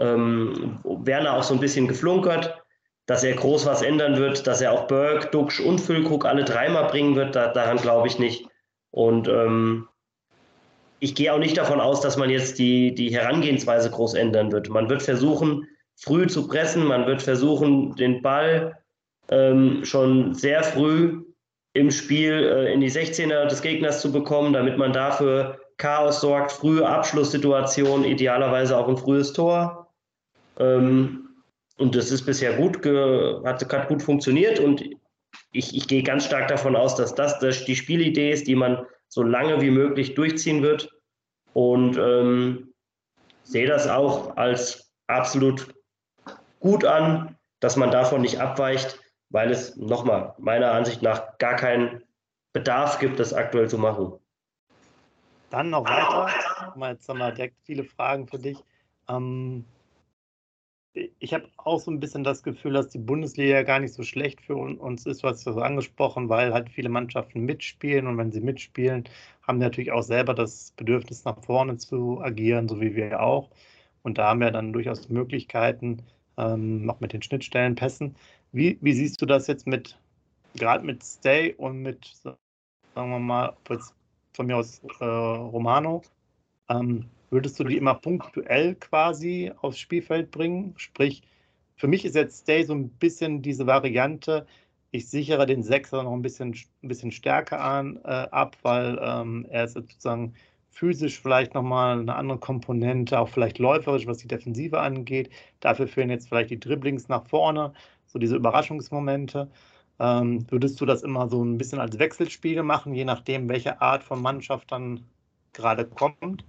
ähm, 0.00 0.80
Werner 0.84 1.34
auch 1.34 1.42
so 1.42 1.52
ein 1.52 1.60
bisschen 1.60 1.88
geflunkert, 1.88 2.56
dass 3.08 3.24
er 3.24 3.34
groß 3.34 3.64
was 3.64 3.80
ändern 3.80 4.18
wird, 4.18 4.46
dass 4.46 4.60
er 4.60 4.70
auch 4.70 4.86
Berg, 4.86 5.32
Duxch 5.32 5.60
und 5.60 5.80
Füllkrug 5.80 6.26
alle 6.26 6.44
dreimal 6.44 6.88
bringen 6.88 7.16
wird, 7.16 7.34
da, 7.34 7.48
daran 7.48 7.78
glaube 7.78 8.06
ich 8.06 8.18
nicht. 8.18 8.46
Und 8.90 9.28
ähm, 9.28 9.88
ich 11.00 11.14
gehe 11.14 11.32
auch 11.32 11.38
nicht 11.38 11.56
davon 11.56 11.80
aus, 11.80 12.02
dass 12.02 12.18
man 12.18 12.28
jetzt 12.28 12.58
die, 12.58 12.94
die 12.94 13.10
Herangehensweise 13.10 13.90
groß 13.90 14.12
ändern 14.12 14.52
wird. 14.52 14.68
Man 14.68 14.90
wird 14.90 15.02
versuchen, 15.02 15.66
früh 15.96 16.26
zu 16.26 16.48
pressen, 16.48 16.84
man 16.84 17.06
wird 17.06 17.22
versuchen, 17.22 17.96
den 17.96 18.20
Ball 18.20 18.76
ähm, 19.30 19.86
schon 19.86 20.34
sehr 20.34 20.62
früh 20.62 21.24
im 21.72 21.90
Spiel 21.90 22.32
äh, 22.32 22.74
in 22.74 22.80
die 22.82 22.90
16er 22.90 23.46
des 23.46 23.62
Gegners 23.62 24.02
zu 24.02 24.12
bekommen, 24.12 24.52
damit 24.52 24.76
man 24.76 24.92
dafür 24.92 25.58
Chaos 25.78 26.20
sorgt, 26.20 26.52
frühe 26.52 26.86
Abschlusssituationen, 26.86 28.04
idealerweise 28.04 28.76
auch 28.76 28.88
ein 28.88 28.98
frühes 28.98 29.32
Tor. 29.32 29.94
Ähm, 30.58 31.27
und 31.78 31.94
das 31.94 32.10
ist 32.10 32.26
bisher 32.26 32.54
gut, 32.54 32.84
hat, 33.44 33.72
hat 33.72 33.88
gut 33.88 34.02
funktioniert 34.02 34.60
und 34.60 34.82
ich, 35.52 35.76
ich 35.76 35.88
gehe 35.88 36.02
ganz 36.02 36.24
stark 36.24 36.48
davon 36.48 36.76
aus, 36.76 36.94
dass 36.96 37.14
das, 37.14 37.38
das 37.38 37.64
die 37.64 37.76
Spielidee 37.76 38.32
ist, 38.32 38.46
die 38.46 38.54
man 38.54 38.86
so 39.08 39.22
lange 39.22 39.60
wie 39.60 39.70
möglich 39.70 40.14
durchziehen 40.14 40.62
wird. 40.62 40.90
Und 41.54 41.96
ähm, 41.96 42.74
sehe 43.42 43.66
das 43.66 43.88
auch 43.88 44.36
als 44.36 44.92
absolut 45.06 45.74
gut 46.60 46.84
an, 46.84 47.36
dass 47.60 47.76
man 47.76 47.90
davon 47.90 48.20
nicht 48.20 48.40
abweicht, 48.40 49.00
weil 49.30 49.50
es 49.50 49.76
nochmal 49.76 50.34
meiner 50.38 50.72
Ansicht 50.72 51.02
nach 51.02 51.38
gar 51.38 51.56
keinen 51.56 52.02
Bedarf 52.52 52.98
gibt, 52.98 53.18
das 53.18 53.32
aktuell 53.32 53.68
zu 53.68 53.78
machen. 53.78 54.12
Dann 55.50 55.70
noch 55.70 55.84
weiter. 55.84 56.28
Jetzt 56.90 57.08
haben 57.08 57.18
wir 57.18 57.32
direkt 57.32 57.56
viele 57.64 57.84
Fragen 57.84 58.26
für 58.26 58.38
dich. 58.38 58.58
Ähm, 59.08 59.64
ich 60.94 61.34
habe 61.34 61.48
auch 61.56 61.80
so 61.80 61.90
ein 61.90 62.00
bisschen 62.00 62.24
das 62.24 62.42
Gefühl, 62.42 62.72
dass 62.72 62.88
die 62.88 62.98
Bundesliga 62.98 63.62
gar 63.62 63.80
nicht 63.80 63.94
so 63.94 64.02
schlecht 64.02 64.40
für 64.40 64.56
uns 64.56 65.06
ist, 65.06 65.22
was 65.22 65.42
so 65.42 65.60
angesprochen, 65.60 66.28
weil 66.28 66.52
halt 66.52 66.70
viele 66.70 66.88
Mannschaften 66.88 67.44
mitspielen 67.44 68.06
und 68.06 68.18
wenn 68.18 68.32
sie 68.32 68.40
mitspielen, 68.40 69.04
haben 69.42 69.58
natürlich 69.58 69.92
auch 69.92 70.02
selber 70.02 70.34
das 70.34 70.72
Bedürfnis 70.76 71.24
nach 71.24 71.42
vorne 71.44 71.76
zu 71.76 72.20
agieren, 72.20 72.68
so 72.68 72.80
wie 72.80 72.94
wir 72.94 73.20
auch. 73.22 73.50
Und 74.02 74.18
da 74.18 74.28
haben 74.28 74.40
wir 74.40 74.50
dann 74.50 74.72
durchaus 74.72 75.08
Möglichkeiten, 75.08 76.02
ähm, 76.36 76.88
auch 76.88 77.00
mit 77.00 77.12
den 77.12 77.22
Schnittstellenpässen. 77.22 78.16
Wie, 78.52 78.78
wie 78.80 78.92
siehst 78.92 79.20
du 79.20 79.26
das 79.26 79.46
jetzt 79.46 79.66
mit, 79.66 79.98
gerade 80.54 80.84
mit 80.84 81.02
Stay 81.04 81.54
und 81.54 81.82
mit, 81.82 82.14
sagen 82.22 82.38
wir 82.94 83.18
mal, 83.18 83.56
von 84.32 84.46
mir 84.46 84.56
aus 84.56 84.80
äh, 85.00 85.04
Romano? 85.04 86.02
Ähm, 86.68 87.06
Würdest 87.30 87.58
du 87.60 87.64
die 87.64 87.76
immer 87.76 87.94
punktuell 87.94 88.74
quasi 88.76 89.52
aufs 89.60 89.78
Spielfeld 89.78 90.30
bringen? 90.30 90.74
Sprich, 90.76 91.22
für 91.76 91.86
mich 91.88 92.04
ist 92.04 92.14
jetzt 92.14 92.42
Stay 92.42 92.64
so 92.64 92.74
ein 92.74 92.88
bisschen 92.90 93.42
diese 93.42 93.66
Variante, 93.66 94.46
ich 94.90 95.08
sichere 95.08 95.46
den 95.46 95.62
Sechser 95.62 96.02
noch 96.02 96.12
ein 96.12 96.22
bisschen, 96.22 96.54
ein 96.82 96.88
bisschen 96.88 97.12
stärker 97.12 97.60
an, 97.60 97.98
äh, 98.04 98.08
ab, 98.08 98.56
weil 98.62 98.98
ähm, 99.02 99.46
er 99.50 99.64
ist 99.64 99.74
sozusagen 99.74 100.34
physisch 100.70 101.20
vielleicht 101.20 101.54
nochmal 101.54 102.00
eine 102.00 102.14
andere 102.14 102.38
Komponente, 102.38 103.18
auch 103.18 103.28
vielleicht 103.28 103.58
läuferisch, 103.58 104.06
was 104.06 104.18
die 104.18 104.28
Defensive 104.28 104.80
angeht. 104.80 105.30
Dafür 105.60 105.88
fehlen 105.88 106.10
jetzt 106.10 106.28
vielleicht 106.28 106.50
die 106.50 106.60
Dribblings 106.60 107.08
nach 107.08 107.26
vorne, 107.26 107.72
so 108.06 108.18
diese 108.18 108.36
Überraschungsmomente. 108.36 109.50
Ähm, 109.98 110.46
würdest 110.50 110.80
du 110.80 110.86
das 110.86 111.02
immer 111.02 111.28
so 111.28 111.44
ein 111.44 111.58
bisschen 111.58 111.80
als 111.80 111.98
Wechselspiel 111.98 112.62
machen, 112.62 112.94
je 112.94 113.04
nachdem, 113.04 113.48
welche 113.48 113.80
Art 113.82 114.04
von 114.04 114.22
Mannschaft 114.22 114.70
dann 114.72 115.04
gerade 115.52 115.84
kommt? 115.86 116.44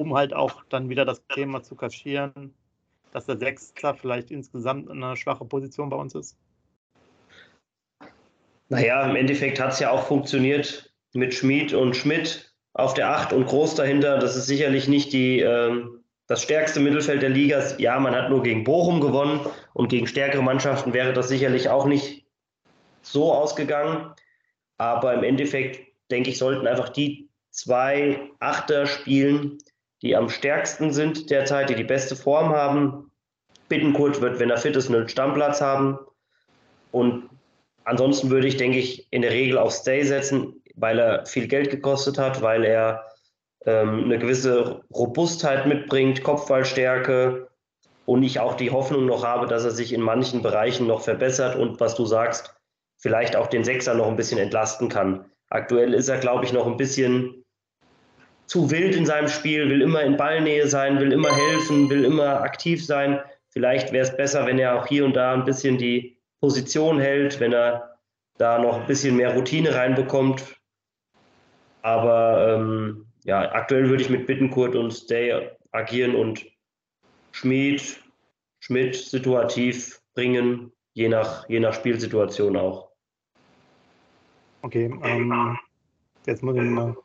Um 0.00 0.14
halt 0.14 0.32
auch 0.32 0.64
dann 0.68 0.88
wieder 0.88 1.04
das 1.04 1.22
Thema 1.28 1.62
zu 1.62 1.74
kaschieren, 1.74 2.54
dass 3.12 3.26
der 3.26 3.38
Sechster 3.38 3.94
vielleicht 3.94 4.30
insgesamt 4.30 4.90
eine 4.90 5.16
schwache 5.16 5.44
Position 5.44 5.90
bei 5.90 5.96
uns 5.96 6.14
ist? 6.14 6.36
Naja, 8.68 9.08
im 9.08 9.16
Endeffekt 9.16 9.60
hat 9.60 9.72
es 9.72 9.80
ja 9.80 9.90
auch 9.90 10.06
funktioniert 10.06 10.92
mit 11.14 11.34
Schmid 11.34 11.72
und 11.72 11.96
Schmidt 11.96 12.52
auf 12.74 12.94
der 12.94 13.10
Acht 13.10 13.32
und 13.32 13.46
Groß 13.46 13.74
dahinter. 13.74 14.18
Das 14.18 14.36
ist 14.36 14.46
sicherlich 14.46 14.88
nicht 14.88 15.12
die, 15.12 15.40
äh, 15.40 15.84
das 16.26 16.42
stärkste 16.42 16.78
Mittelfeld 16.78 17.22
der 17.22 17.30
Liga. 17.30 17.62
Ja, 17.78 17.98
man 17.98 18.14
hat 18.14 18.28
nur 18.28 18.42
gegen 18.42 18.64
Bochum 18.64 19.00
gewonnen 19.00 19.40
und 19.72 19.88
gegen 19.88 20.06
stärkere 20.06 20.42
Mannschaften 20.42 20.92
wäre 20.92 21.14
das 21.14 21.28
sicherlich 21.28 21.70
auch 21.70 21.86
nicht 21.86 22.26
so 23.00 23.32
ausgegangen. 23.32 24.12
Aber 24.76 25.14
im 25.14 25.24
Endeffekt, 25.24 25.80
denke 26.10 26.30
ich, 26.30 26.38
sollten 26.38 26.66
einfach 26.66 26.90
die 26.90 27.28
zwei 27.50 28.20
Achter 28.38 28.86
spielen, 28.86 29.58
die 30.02 30.16
am 30.16 30.28
stärksten 30.28 30.92
sind 30.92 31.30
derzeit, 31.30 31.70
die 31.70 31.74
die 31.74 31.84
beste 31.84 32.16
Form 32.16 32.50
haben. 32.50 33.10
Bittenkurt 33.68 34.20
wird, 34.20 34.38
wenn 34.38 34.50
er 34.50 34.58
fit 34.58 34.76
ist, 34.76 34.88
einen 34.88 35.08
Stammplatz 35.08 35.60
haben. 35.60 35.98
Und 36.92 37.28
ansonsten 37.84 38.30
würde 38.30 38.46
ich, 38.46 38.56
denke 38.56 38.78
ich, 38.78 39.06
in 39.10 39.22
der 39.22 39.32
Regel 39.32 39.58
auf 39.58 39.72
Stay 39.72 40.02
setzen, 40.04 40.62
weil 40.76 40.98
er 40.98 41.26
viel 41.26 41.48
Geld 41.48 41.70
gekostet 41.70 42.18
hat, 42.18 42.40
weil 42.40 42.64
er 42.64 43.04
ähm, 43.66 44.04
eine 44.04 44.18
gewisse 44.18 44.82
Robustheit 44.94 45.66
mitbringt, 45.66 46.22
Kopfballstärke 46.22 47.48
und 48.06 48.22
ich 48.22 48.40
auch 48.40 48.54
die 48.54 48.70
Hoffnung 48.70 49.06
noch 49.06 49.24
habe, 49.24 49.46
dass 49.46 49.64
er 49.64 49.72
sich 49.72 49.92
in 49.92 50.00
manchen 50.00 50.42
Bereichen 50.42 50.86
noch 50.86 51.02
verbessert 51.02 51.56
und 51.56 51.80
was 51.80 51.94
du 51.94 52.06
sagst, 52.06 52.54
vielleicht 52.96 53.36
auch 53.36 53.48
den 53.48 53.64
Sechser 53.64 53.94
noch 53.94 54.08
ein 54.08 54.16
bisschen 54.16 54.38
entlasten 54.38 54.88
kann. 54.88 55.26
Aktuell 55.50 55.92
ist 55.94 56.08
er, 56.08 56.18
glaube 56.18 56.44
ich, 56.44 56.52
noch 56.52 56.66
ein 56.66 56.76
bisschen 56.76 57.37
zu 58.48 58.70
wild 58.70 58.96
in 58.96 59.06
seinem 59.06 59.28
Spiel, 59.28 59.68
will 59.68 59.82
immer 59.82 60.02
in 60.02 60.16
Ballnähe 60.16 60.66
sein, 60.66 60.98
will 60.98 61.12
immer 61.12 61.30
helfen, 61.34 61.88
will 61.90 62.04
immer 62.04 62.40
aktiv 62.40 62.84
sein. 62.84 63.20
Vielleicht 63.50 63.92
wäre 63.92 64.04
es 64.04 64.16
besser, 64.16 64.46
wenn 64.46 64.58
er 64.58 64.80
auch 64.80 64.86
hier 64.86 65.04
und 65.04 65.14
da 65.14 65.34
ein 65.34 65.44
bisschen 65.44 65.76
die 65.76 66.16
Position 66.40 66.98
hält, 66.98 67.40
wenn 67.40 67.52
er 67.52 67.98
da 68.38 68.58
noch 68.58 68.80
ein 68.80 68.86
bisschen 68.86 69.16
mehr 69.16 69.34
Routine 69.34 69.74
reinbekommt. 69.74 70.56
Aber 71.82 72.54
ähm, 72.54 73.06
ja, 73.24 73.52
aktuell 73.52 73.88
würde 73.90 74.02
ich 74.02 74.10
mit 74.10 74.26
Bittenkurt 74.26 74.74
und 74.74 74.92
Stay 74.92 75.50
agieren 75.72 76.14
und 76.14 76.46
Schmied, 77.32 78.02
Schmidt 78.60 78.96
situativ 78.96 80.00
bringen, 80.14 80.72
je 80.94 81.08
nach, 81.08 81.46
je 81.50 81.60
nach 81.60 81.74
Spielsituation 81.74 82.56
auch. 82.56 82.88
Okay, 84.62 84.90
ähm, 85.04 85.58
jetzt 86.26 86.42
muss 86.42 86.56
ich 86.56 86.62
mal 86.62 86.96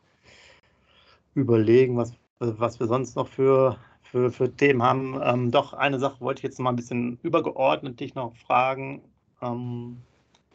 überlegen, 1.35 1.97
was, 1.97 2.13
was 2.39 2.79
wir 2.79 2.87
sonst 2.87 3.15
noch 3.15 3.27
für, 3.27 3.77
für, 4.01 4.31
für 4.31 4.55
Themen 4.55 4.83
haben. 4.83 5.19
Ähm, 5.23 5.51
doch, 5.51 5.73
eine 5.73 5.99
Sache 5.99 6.21
wollte 6.21 6.39
ich 6.39 6.43
jetzt 6.43 6.59
mal 6.59 6.69
ein 6.69 6.75
bisschen 6.75 7.19
übergeordnet 7.23 7.99
dich 7.99 8.15
noch 8.15 8.35
fragen, 8.35 9.01
ähm, 9.41 9.97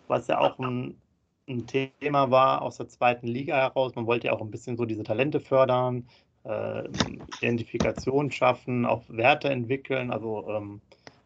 was 0.06 0.26
ja 0.28 0.38
auch 0.38 0.58
ein, 0.58 0.96
ein, 1.48 1.66
Thema 1.66 2.30
war 2.30 2.62
aus 2.62 2.76
der 2.76 2.88
zweiten 2.88 3.26
Liga 3.26 3.56
heraus. 3.56 3.94
Man 3.94 4.06
wollte 4.06 4.28
ja 4.28 4.32
auch 4.32 4.40
ein 4.40 4.50
bisschen 4.50 4.76
so 4.76 4.84
diese 4.84 5.02
Talente 5.02 5.40
fördern, 5.40 6.06
äh, 6.44 6.84
Identifikation 7.38 8.30
schaffen, 8.30 8.86
auch 8.86 9.02
Werte 9.08 9.50
entwickeln, 9.50 10.10
also 10.10 10.46
ähm, 10.48 10.80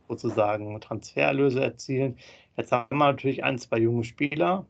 sozusagen 0.09 0.81
Transfererlöse 0.81 1.63
erzielen. 1.63 2.17
Jetzt 2.57 2.73
haben 2.73 2.99
wir 2.99 3.07
natürlich 3.07 3.45
ein, 3.45 3.59
zwei 3.59 3.79
junge 3.79 4.05
Spieler, 4.05 4.67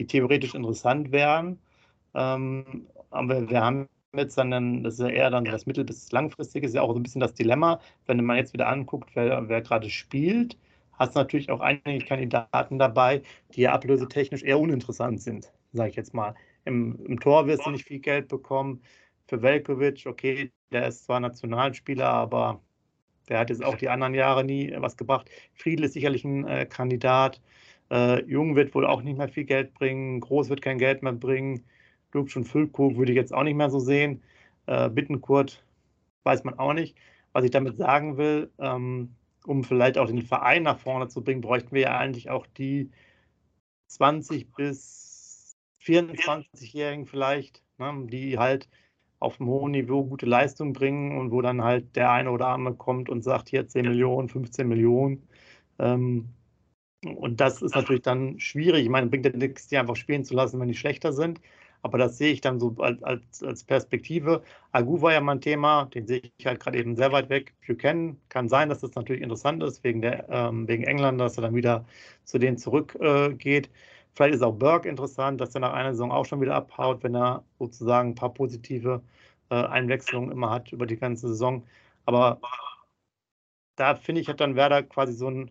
die 0.00 0.06
theoretisch 0.06 0.54
interessant 0.54 1.12
wären. 1.12 1.58
Ähm, 2.14 2.86
aber 3.10 3.48
wir 3.48 3.60
haben 3.60 3.88
jetzt 4.16 4.36
dann, 4.36 4.82
das 4.82 4.94
ist 4.94 5.00
ja 5.00 5.08
eher 5.08 5.30
dann 5.30 5.44
das 5.44 5.66
mittel- 5.66 5.84
bis 5.84 6.10
langfristige, 6.12 6.66
ist 6.66 6.74
ja 6.74 6.82
auch 6.82 6.92
so 6.92 6.98
ein 6.98 7.02
bisschen 7.02 7.20
das 7.20 7.34
Dilemma, 7.34 7.80
wenn 8.06 8.24
man 8.24 8.36
jetzt 8.36 8.52
wieder 8.52 8.68
anguckt, 8.68 9.10
wer, 9.14 9.48
wer 9.48 9.62
gerade 9.62 9.88
spielt, 9.90 10.56
hast 10.92 11.14
du 11.14 11.20
natürlich 11.20 11.50
auch 11.50 11.60
einige 11.60 12.04
Kandidaten 12.04 12.78
dabei, 12.78 13.22
die 13.54 13.62
ja 13.62 13.72
ablösetechnisch 13.72 14.42
eher 14.42 14.58
uninteressant 14.58 15.20
sind, 15.20 15.52
sage 15.72 15.90
ich 15.90 15.96
jetzt 15.96 16.14
mal. 16.14 16.34
Im, 16.64 16.98
Im, 17.06 17.20
Tor 17.20 17.46
wirst 17.46 17.64
du 17.64 17.70
nicht 17.70 17.86
viel 17.86 18.00
Geld 18.00 18.28
bekommen. 18.28 18.82
Für 19.26 19.42
Velkovic, 19.42 20.04
okay, 20.06 20.50
der 20.72 20.88
ist 20.88 21.04
zwar 21.04 21.20
Nationalspieler, 21.20 22.08
aber 22.08 22.60
der 23.28 23.38
hat 23.38 23.50
jetzt 23.50 23.64
auch 23.64 23.76
die 23.76 23.88
anderen 23.88 24.14
Jahre 24.14 24.44
nie 24.44 24.74
was 24.78 24.96
gebracht. 24.96 25.30
Friedel 25.54 25.84
ist 25.84 25.94
sicherlich 25.94 26.24
ein 26.24 26.46
äh, 26.46 26.66
Kandidat. 26.66 27.40
Äh, 27.90 28.24
Jung 28.24 28.56
wird 28.56 28.74
wohl 28.74 28.84
auch 28.84 29.02
nicht 29.02 29.16
mehr 29.16 29.28
viel 29.28 29.44
Geld 29.44 29.72
bringen. 29.72 30.20
Groß 30.20 30.48
wird 30.48 30.62
kein 30.62 30.78
Geld 30.78 31.02
mehr 31.02 31.12
bringen. 31.12 31.64
Lubsch 32.12 32.36
und 32.36 32.44
Füllkrug 32.44 32.96
würde 32.96 33.12
ich 33.12 33.16
jetzt 33.16 33.32
auch 33.32 33.42
nicht 33.42 33.56
mehr 33.56 33.70
so 33.70 33.78
sehen. 33.78 34.22
Äh, 34.66 34.88
Bittenkurt 34.90 35.64
weiß 36.24 36.44
man 36.44 36.58
auch 36.58 36.72
nicht. 36.72 36.96
Was 37.32 37.44
ich 37.44 37.50
damit 37.50 37.76
sagen 37.76 38.16
will, 38.16 38.50
ähm, 38.58 39.14
um 39.46 39.64
vielleicht 39.64 39.98
auch 39.98 40.06
den 40.06 40.22
Verein 40.22 40.64
nach 40.64 40.78
vorne 40.78 41.08
zu 41.08 41.22
bringen, 41.22 41.40
bräuchten 41.40 41.72
wir 41.72 41.82
ja 41.82 41.98
eigentlich 41.98 42.30
auch 42.30 42.46
die 42.46 42.90
20 43.88 44.52
bis 44.52 45.56
24-Jährigen 45.82 47.06
vielleicht, 47.06 47.62
ne, 47.78 48.06
die 48.06 48.38
halt 48.38 48.68
auf 49.18 49.40
einem 49.40 49.50
hohen 49.50 49.72
Niveau 49.72 50.04
gute 50.04 50.26
Leistung 50.26 50.72
bringen 50.72 51.18
und 51.18 51.30
wo 51.30 51.42
dann 51.42 51.62
halt 51.62 51.94
der 51.96 52.10
eine 52.10 52.30
oder 52.30 52.48
andere 52.48 52.74
kommt 52.74 53.08
und 53.08 53.22
sagt, 53.22 53.50
hier 53.50 53.66
10 53.68 53.86
Millionen, 53.86 54.28
15 54.28 54.66
Millionen. 54.66 55.28
Ähm, 55.78 56.30
und 57.04 57.40
das 57.40 57.62
ist 57.62 57.74
natürlich 57.74 58.02
dann 58.02 58.38
schwierig. 58.40 58.84
Ich 58.84 58.88
meine, 58.88 59.08
bringt 59.08 59.26
ja 59.26 59.32
nichts, 59.32 59.68
die 59.68 59.78
einfach 59.78 59.96
spielen 59.96 60.24
zu 60.24 60.34
lassen, 60.34 60.60
wenn 60.60 60.68
die 60.68 60.74
schlechter 60.74 61.12
sind. 61.12 61.40
Aber 61.82 61.98
das 61.98 62.18
sehe 62.18 62.32
ich 62.32 62.40
dann 62.40 62.60
so 62.60 62.74
als, 62.78 63.42
als, 63.42 63.64
Perspektive. 63.64 64.42
Agu 64.72 65.00
war 65.00 65.12
ja 65.12 65.20
mein 65.20 65.40
Thema, 65.40 65.86
den 65.86 66.06
sehe 66.06 66.22
ich 66.36 66.46
halt 66.46 66.60
gerade 66.60 66.78
eben 66.78 66.96
sehr 66.96 67.12
weit 67.12 67.30
weg. 67.30 67.54
Buchanan 67.66 68.18
kann 68.28 68.48
sein, 68.48 68.68
dass 68.68 68.80
das 68.80 68.94
natürlich 68.94 69.22
interessant 69.22 69.62
ist, 69.62 69.82
wegen, 69.84 70.02
der, 70.02 70.28
ähm, 70.28 70.68
wegen 70.68 70.84
England, 70.84 71.20
dass 71.20 71.38
er 71.38 71.42
dann 71.42 71.54
wieder 71.54 71.86
zu 72.24 72.38
denen 72.38 72.58
zurückgeht. 72.58 73.66
Äh, 73.66 73.70
Vielleicht 74.14 74.34
ist 74.34 74.42
auch 74.42 74.54
Burke 74.54 74.88
interessant, 74.88 75.40
dass 75.40 75.54
er 75.54 75.60
nach 75.60 75.72
einer 75.72 75.92
Saison 75.92 76.10
auch 76.12 76.26
schon 76.26 76.40
wieder 76.40 76.54
abhaut, 76.56 77.02
wenn 77.02 77.14
er 77.14 77.44
sozusagen 77.58 78.10
ein 78.10 78.14
paar 78.14 78.34
positive 78.34 79.02
äh, 79.50 79.54
Einwechslungen 79.54 80.30
immer 80.32 80.50
hat 80.50 80.72
über 80.72 80.86
die 80.86 80.96
ganze 80.96 81.28
Saison. 81.28 81.66
Aber 82.06 82.40
da 83.76 83.94
finde 83.94 84.20
ich, 84.20 84.28
hat 84.28 84.40
dann 84.40 84.56
Werder 84.56 84.82
quasi 84.82 85.12
so 85.12 85.28
ein, 85.28 85.50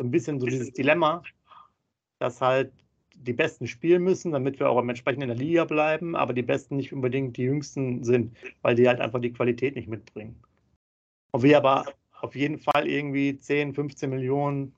so 0.00 0.06
ein 0.06 0.10
bisschen 0.10 0.40
so 0.40 0.46
dieses 0.46 0.72
Dilemma, 0.72 1.22
dass 2.18 2.40
halt 2.40 2.72
die 3.22 3.32
Besten 3.32 3.66
spielen 3.66 4.02
müssen, 4.02 4.32
damit 4.32 4.58
wir 4.58 4.68
auch 4.68 4.78
entsprechend 4.80 5.22
in 5.22 5.28
der 5.28 5.36
Liga 5.36 5.64
bleiben, 5.64 6.16
aber 6.16 6.32
die 6.32 6.42
Besten 6.42 6.76
nicht 6.76 6.92
unbedingt 6.92 7.36
die 7.36 7.42
Jüngsten 7.42 8.04
sind, 8.04 8.36
weil 8.62 8.74
die 8.74 8.88
halt 8.88 9.00
einfach 9.00 9.20
die 9.20 9.32
Qualität 9.32 9.76
nicht 9.76 9.88
mitbringen. 9.88 10.42
Und 11.32 11.42
wir 11.42 11.56
aber 11.56 11.86
auf 12.20 12.34
jeden 12.34 12.58
Fall 12.58 12.86
irgendwie 12.86 13.36
10, 13.36 13.74
15 13.74 14.10
Millionen 14.10 14.74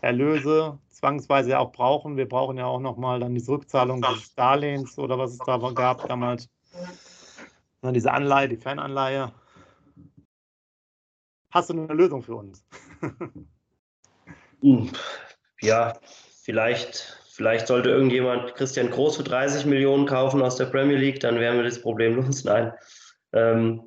Erlöse 0.00 0.78
zwangsweise 0.88 1.58
auch 1.58 1.72
brauchen. 1.72 2.16
Wir 2.16 2.28
brauchen 2.28 2.58
ja 2.58 2.66
auch 2.66 2.80
nochmal 2.80 3.20
dann 3.20 3.34
diese 3.34 3.52
Rückzahlung 3.52 4.02
des 4.02 4.34
Darlehens 4.34 4.98
oder 4.98 5.18
was 5.18 5.32
es 5.32 5.38
da 5.38 5.56
gab 5.74 6.06
damals. 6.06 6.48
Dann 7.80 7.94
diese 7.94 8.12
Anleihe, 8.12 8.48
die 8.48 8.56
Fananleihe. 8.56 9.32
Hast 11.50 11.70
du 11.70 11.74
eine 11.74 11.94
Lösung 11.94 12.22
für 12.22 12.36
uns? 12.36 12.64
ja, 15.62 15.98
vielleicht, 16.42 17.19
vielleicht 17.40 17.68
sollte 17.68 17.88
irgendjemand 17.88 18.54
Christian 18.54 18.90
Groß 18.90 19.16
für 19.16 19.22
30 19.22 19.64
Millionen 19.64 20.04
kaufen 20.04 20.42
aus 20.42 20.56
der 20.56 20.66
Premier 20.66 20.98
League, 20.98 21.20
dann 21.20 21.40
wären 21.40 21.56
wir 21.56 21.64
das 21.64 21.80
Problem 21.80 22.16
los. 22.16 22.44
Nein. 22.44 22.70
Ähm, 23.32 23.82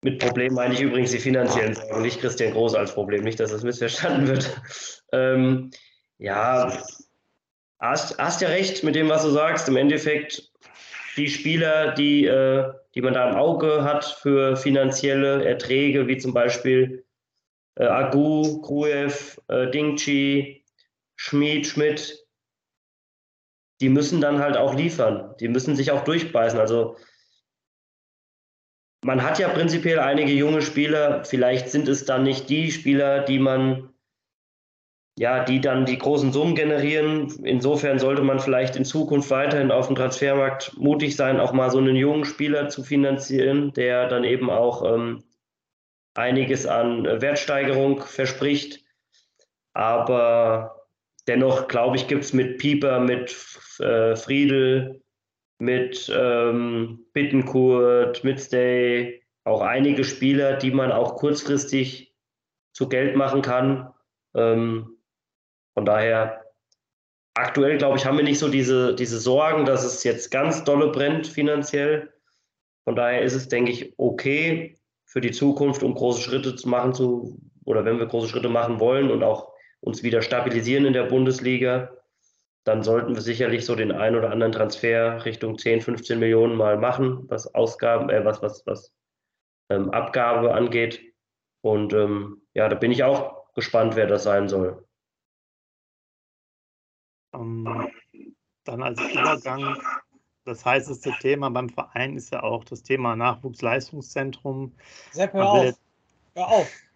mit 0.00 0.20
Problem 0.20 0.54
meine 0.54 0.72
ich 0.72 0.80
übrigens 0.80 1.10
die 1.10 1.18
finanziellen 1.18 1.74
Sorgen, 1.74 2.00
nicht 2.00 2.18
Christian 2.18 2.54
Groß 2.54 2.74
als 2.76 2.94
Problem, 2.94 3.24
nicht, 3.24 3.38
dass 3.40 3.50
das 3.50 3.62
missverstanden 3.62 4.26
wird. 4.26 4.58
Ähm, 5.12 5.72
ja, 6.18 6.84
hast, 7.80 8.16
hast 8.16 8.40
ja 8.40 8.48
recht 8.48 8.84
mit 8.84 8.94
dem, 8.94 9.08
was 9.08 9.24
du 9.24 9.30
sagst. 9.30 9.66
Im 9.68 9.74
Endeffekt 9.74 10.52
die 11.16 11.28
Spieler, 11.28 11.90
die, 11.94 12.26
äh, 12.26 12.72
die 12.94 13.02
man 13.02 13.14
da 13.14 13.28
im 13.28 13.34
Auge 13.34 13.82
hat 13.82 14.04
für 14.04 14.56
finanzielle 14.56 15.44
Erträge, 15.44 16.06
wie 16.06 16.16
zum 16.16 16.32
Beispiel 16.32 17.04
äh, 17.74 17.86
Agu, 17.86 18.60
Gruev, 18.60 19.40
äh, 19.48 19.68
Dingchi, 19.72 20.64
Schmid, 21.16 21.66
Schmidt, 21.66 22.20
die 23.80 23.88
müssen 23.88 24.20
dann 24.20 24.40
halt 24.40 24.56
auch 24.56 24.74
liefern. 24.74 25.34
Die 25.40 25.48
müssen 25.48 25.76
sich 25.76 25.90
auch 25.90 26.04
durchbeißen. 26.04 26.58
Also 26.58 26.96
man 29.02 29.22
hat 29.22 29.38
ja 29.38 29.48
prinzipiell 29.48 29.98
einige 29.98 30.32
junge 30.32 30.60
Spieler. 30.60 31.24
Vielleicht 31.24 31.70
sind 31.70 31.88
es 31.88 32.04
dann 32.04 32.22
nicht 32.22 32.50
die 32.50 32.70
Spieler, 32.70 33.20
die 33.20 33.38
man, 33.38 33.94
ja, 35.18 35.42
die 35.44 35.62
dann 35.62 35.86
die 35.86 35.96
großen 35.96 36.32
Summen 36.32 36.54
generieren. 36.54 37.42
Insofern 37.44 37.98
sollte 37.98 38.22
man 38.22 38.40
vielleicht 38.40 38.76
in 38.76 38.84
Zukunft 38.84 39.30
weiterhin 39.30 39.70
auf 39.70 39.86
dem 39.86 39.96
Transfermarkt 39.96 40.76
mutig 40.76 41.16
sein, 41.16 41.40
auch 41.40 41.52
mal 41.52 41.70
so 41.70 41.78
einen 41.78 41.96
jungen 41.96 42.26
Spieler 42.26 42.68
zu 42.68 42.82
finanzieren, 42.82 43.72
der 43.72 44.08
dann 44.08 44.24
eben 44.24 44.50
auch 44.50 44.84
ähm, 44.84 45.24
einiges 46.14 46.66
an 46.66 47.04
Wertsteigerung 47.04 48.02
verspricht. 48.02 48.84
Aber 49.72 50.79
dennoch, 51.30 51.68
glaube 51.68 51.96
ich, 51.96 52.08
gibt 52.08 52.24
es 52.24 52.32
mit 52.32 52.58
Pieper, 52.58 52.98
mit 52.98 53.30
äh, 53.78 54.16
Friedel, 54.16 55.00
mit 55.60 56.12
ähm, 56.12 57.06
Bittenkurt, 57.12 58.24
mit 58.24 58.40
Stay, 58.40 59.22
auch 59.44 59.60
einige 59.60 60.02
Spieler, 60.02 60.56
die 60.56 60.72
man 60.72 60.90
auch 60.90 61.14
kurzfristig 61.14 62.12
zu 62.72 62.88
Geld 62.88 63.14
machen 63.14 63.42
kann. 63.42 63.92
Ähm, 64.34 64.96
von 65.74 65.84
daher, 65.84 66.44
aktuell, 67.34 67.78
glaube 67.78 67.96
ich, 67.96 68.06
haben 68.06 68.16
wir 68.16 68.24
nicht 68.24 68.40
so 68.40 68.48
diese, 68.48 68.96
diese 68.96 69.20
Sorgen, 69.20 69.64
dass 69.64 69.84
es 69.84 70.02
jetzt 70.02 70.32
ganz 70.32 70.64
dolle 70.64 70.88
brennt 70.88 71.28
finanziell. 71.28 72.12
Von 72.82 72.96
daher 72.96 73.22
ist 73.22 73.34
es, 73.34 73.46
denke 73.46 73.70
ich, 73.70 73.94
okay 73.98 74.76
für 75.04 75.20
die 75.20 75.30
Zukunft, 75.30 75.84
um 75.84 75.94
große 75.94 76.22
Schritte 76.22 76.56
zu 76.56 76.68
machen 76.68 76.92
zu, 76.92 77.40
oder 77.64 77.84
wenn 77.84 78.00
wir 78.00 78.06
große 78.06 78.28
Schritte 78.28 78.48
machen 78.48 78.80
wollen 78.80 79.12
und 79.12 79.22
auch 79.22 79.49
uns 79.80 80.02
wieder 80.02 80.22
stabilisieren 80.22 80.84
in 80.84 80.92
der 80.92 81.04
Bundesliga, 81.04 81.90
dann 82.64 82.82
sollten 82.82 83.14
wir 83.14 83.22
sicherlich 83.22 83.64
so 83.64 83.74
den 83.74 83.92
einen 83.92 84.16
oder 84.16 84.30
anderen 84.30 84.52
Transfer 84.52 85.24
Richtung 85.24 85.58
10, 85.58 85.80
15 85.80 86.18
Millionen 86.18 86.56
mal 86.56 86.76
machen, 86.76 87.24
was 87.28 87.54
Ausgaben, 87.54 88.10
äh, 88.10 88.24
was, 88.24 88.42
was, 88.42 88.66
was 88.66 88.92
ähm, 89.70 89.90
Abgabe 89.90 90.54
angeht. 90.54 91.00
Und 91.62 91.92
ähm, 91.92 92.42
ja, 92.54 92.68
da 92.68 92.76
bin 92.76 92.92
ich 92.92 93.02
auch 93.02 93.52
gespannt, 93.54 93.96
wer 93.96 94.06
das 94.06 94.24
sein 94.24 94.48
soll. 94.48 94.86
Um, 97.32 97.66
ähm, 97.66 98.34
dann 98.64 98.82
als 98.82 99.00
Übergang, 99.00 99.80
das 100.44 100.64
heißeste 100.64 101.12
Thema 101.20 101.50
beim 101.50 101.68
Verein 101.68 102.16
ist 102.16 102.32
ja 102.32 102.42
auch 102.42 102.64
das 102.64 102.82
Thema 102.82 103.16
Nachwuchsleistungszentrum. 103.16 104.74
Sepp, 105.12 105.32
hör 105.32 105.50
auf. 105.50 105.80
Hör 106.34 106.48
auf. 106.48 106.89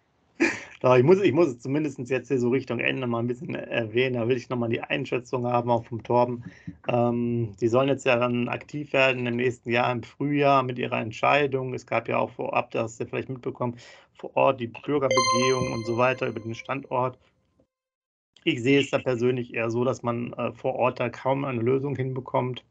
Ich 0.93 1.03
muss, 1.03 1.19
ich 1.19 1.33
muss 1.33 1.47
es 1.47 1.59
zumindest 1.59 1.97
jetzt 2.09 2.27
hier 2.27 2.39
so 2.39 2.49
Richtung 2.49 2.79
Ende 2.79 3.07
mal 3.07 3.19
ein 3.19 3.27
bisschen 3.27 3.55
erwähnen. 3.55 4.13
Da 4.15 4.27
will 4.27 4.37
ich 4.37 4.49
nochmal 4.49 4.69
die 4.69 4.81
Einschätzung 4.81 5.47
haben, 5.47 5.71
auch 5.71 5.83
vom 5.85 6.03
Torben. 6.03 6.43
Ähm, 6.87 7.55
die 7.59 7.67
sollen 7.69 7.89
jetzt 7.89 8.05
ja 8.05 8.17
dann 8.17 8.47
aktiv 8.49 8.93
werden 8.93 9.25
im 9.25 9.37
nächsten 9.37 9.71
Jahr 9.71 9.91
im 9.91 10.03
Frühjahr 10.03 10.61
mit 10.61 10.77
ihrer 10.77 11.01
Entscheidung. 11.01 11.73
Es 11.73 11.87
gab 11.87 12.07
ja 12.07 12.19
auch 12.19 12.29
vorab, 12.29 12.69
das 12.69 12.83
hast 12.83 12.99
du 12.99 13.07
vielleicht 13.07 13.29
mitbekommen, 13.29 13.77
vor 14.13 14.35
Ort 14.37 14.59
die 14.59 14.67
Bürgerbegehung 14.67 15.73
und 15.73 15.85
so 15.87 15.97
weiter 15.97 16.27
über 16.27 16.39
den 16.39 16.53
Standort. 16.53 17.17
Ich 18.43 18.61
sehe 18.61 18.79
es 18.79 18.91
da 18.91 18.99
persönlich 18.99 19.55
eher 19.55 19.71
so, 19.71 19.83
dass 19.83 20.03
man 20.03 20.33
äh, 20.33 20.51
vor 20.53 20.75
Ort 20.75 20.99
da 20.99 21.09
kaum 21.09 21.45
eine 21.45 21.61
Lösung 21.61 21.95
hinbekommt. 21.95 22.63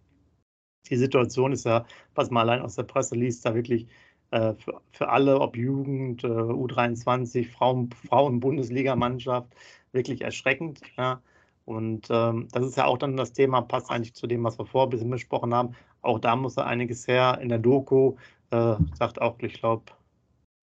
die 0.91 0.97
Situation 0.97 1.53
ist 1.53 1.65
ja, 1.65 1.85
was 2.15 2.31
man 2.31 2.49
allein 2.49 2.63
aus 2.63 2.77
der 2.77 2.85
Presse 2.85 3.15
liest, 3.17 3.45
da 3.47 3.55
wirklich 3.55 3.87
äh, 4.35 4.55
für, 4.57 4.81
für 4.91 5.09
alle, 5.09 5.41
ob 5.41 5.57
Jugend, 5.57 6.25
äh, 6.25 6.27
U23, 6.27 7.49
Frauen, 7.49 7.91
Frauen-Bundesligamannschaft, 8.09 9.55
wirklich 9.93 10.23
erschreckend. 10.23 10.81
Ja. 10.99 11.23
Und 11.65 12.09
ähm, 12.11 12.49
das 12.51 12.67
ist 12.67 12.77
ja 12.77 12.87
auch 12.87 12.99
dann 12.99 13.17
das 13.17 13.33
Thema, 13.33 13.63
passt 13.63 13.91
eigentlich 13.91 14.15
zu 14.15 14.27
dem, 14.27 14.43
was 14.43 14.59
wir 14.59 14.67
vorher 14.67 14.89
ein 14.89 14.91
bisschen 14.91 15.11
besprochen 15.11 15.55
haben. 15.55 15.77
Auch 16.03 16.19
da 16.19 16.35
muss 16.35 16.57
er 16.57 16.67
einiges 16.67 17.07
her. 17.07 17.39
In 17.41 17.49
der 17.49 17.59
Doku 17.59 18.17
äh, 18.51 18.75
sagt 18.95 19.23
auch, 19.23 19.39
ich 19.39 19.55
glaube, 19.55 19.85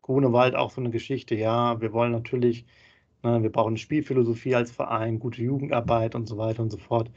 Grunewald 0.01 0.55
auch 0.55 0.71
so 0.71 0.81
eine 0.81 0.89
Geschichte. 0.89 1.35
Ja, 1.35 1.79
wir 1.79 1.93
wollen 1.93 2.11
natürlich, 2.11 2.65
ne, 3.23 3.41
wir 3.41 3.51
brauchen 3.51 3.77
Spielphilosophie 3.77 4.55
als 4.55 4.71
Verein, 4.71 5.17
gute 5.19 5.41
Jugendarbeit 5.41 6.13
und 6.15 6.27
so 6.27 6.37
weiter 6.37 6.61
und 6.61 6.71
so 6.71 6.77
fort. 6.77 7.09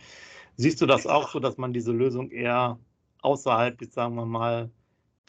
Siehst 0.56 0.80
du 0.80 0.86
das 0.86 1.06
auch 1.06 1.30
so, 1.30 1.40
dass 1.40 1.58
man 1.58 1.72
diese 1.72 1.92
Lösung 1.92 2.30
eher 2.30 2.78
außerhalb, 3.22 3.82
sagen 3.90 4.14
wir 4.14 4.26
mal, 4.26 4.70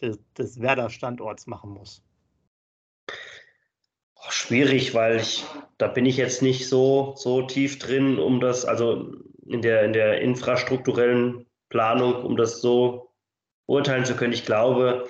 des, 0.02 0.20
des 0.38 0.62
Werder-Standorts 0.62 1.48
machen 1.48 1.72
muss? 1.72 2.04
Schwierig, 4.30 4.94
weil 4.94 5.18
ich, 5.18 5.46
da 5.78 5.88
bin 5.88 6.06
ich 6.06 6.18
jetzt 6.18 6.42
nicht 6.42 6.68
so, 6.68 7.14
so 7.16 7.44
tief 7.44 7.78
drin, 7.78 8.18
um 8.18 8.40
das, 8.40 8.66
also 8.66 9.14
in 9.46 9.62
der, 9.62 9.84
in 9.84 9.94
der 9.94 10.22
infrastrukturellen 10.22 11.46
Planung, 11.70 12.24
um 12.24 12.36
das 12.36 12.62
so 12.62 13.12
urteilen 13.68 14.06
zu 14.06 14.16
können. 14.16 14.34
Ich 14.34 14.46
glaube, 14.46 15.08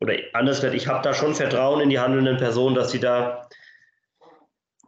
oder 0.00 0.14
anders 0.32 0.60
gesagt, 0.60 0.74
ich 0.74 0.88
habe 0.88 1.02
da 1.02 1.14
schon 1.14 1.34
Vertrauen 1.34 1.80
in 1.80 1.90
die 1.90 1.98
handelnden 1.98 2.36
Personen, 2.36 2.74
dass 2.74 2.90
sie 2.90 3.00
da 3.00 3.48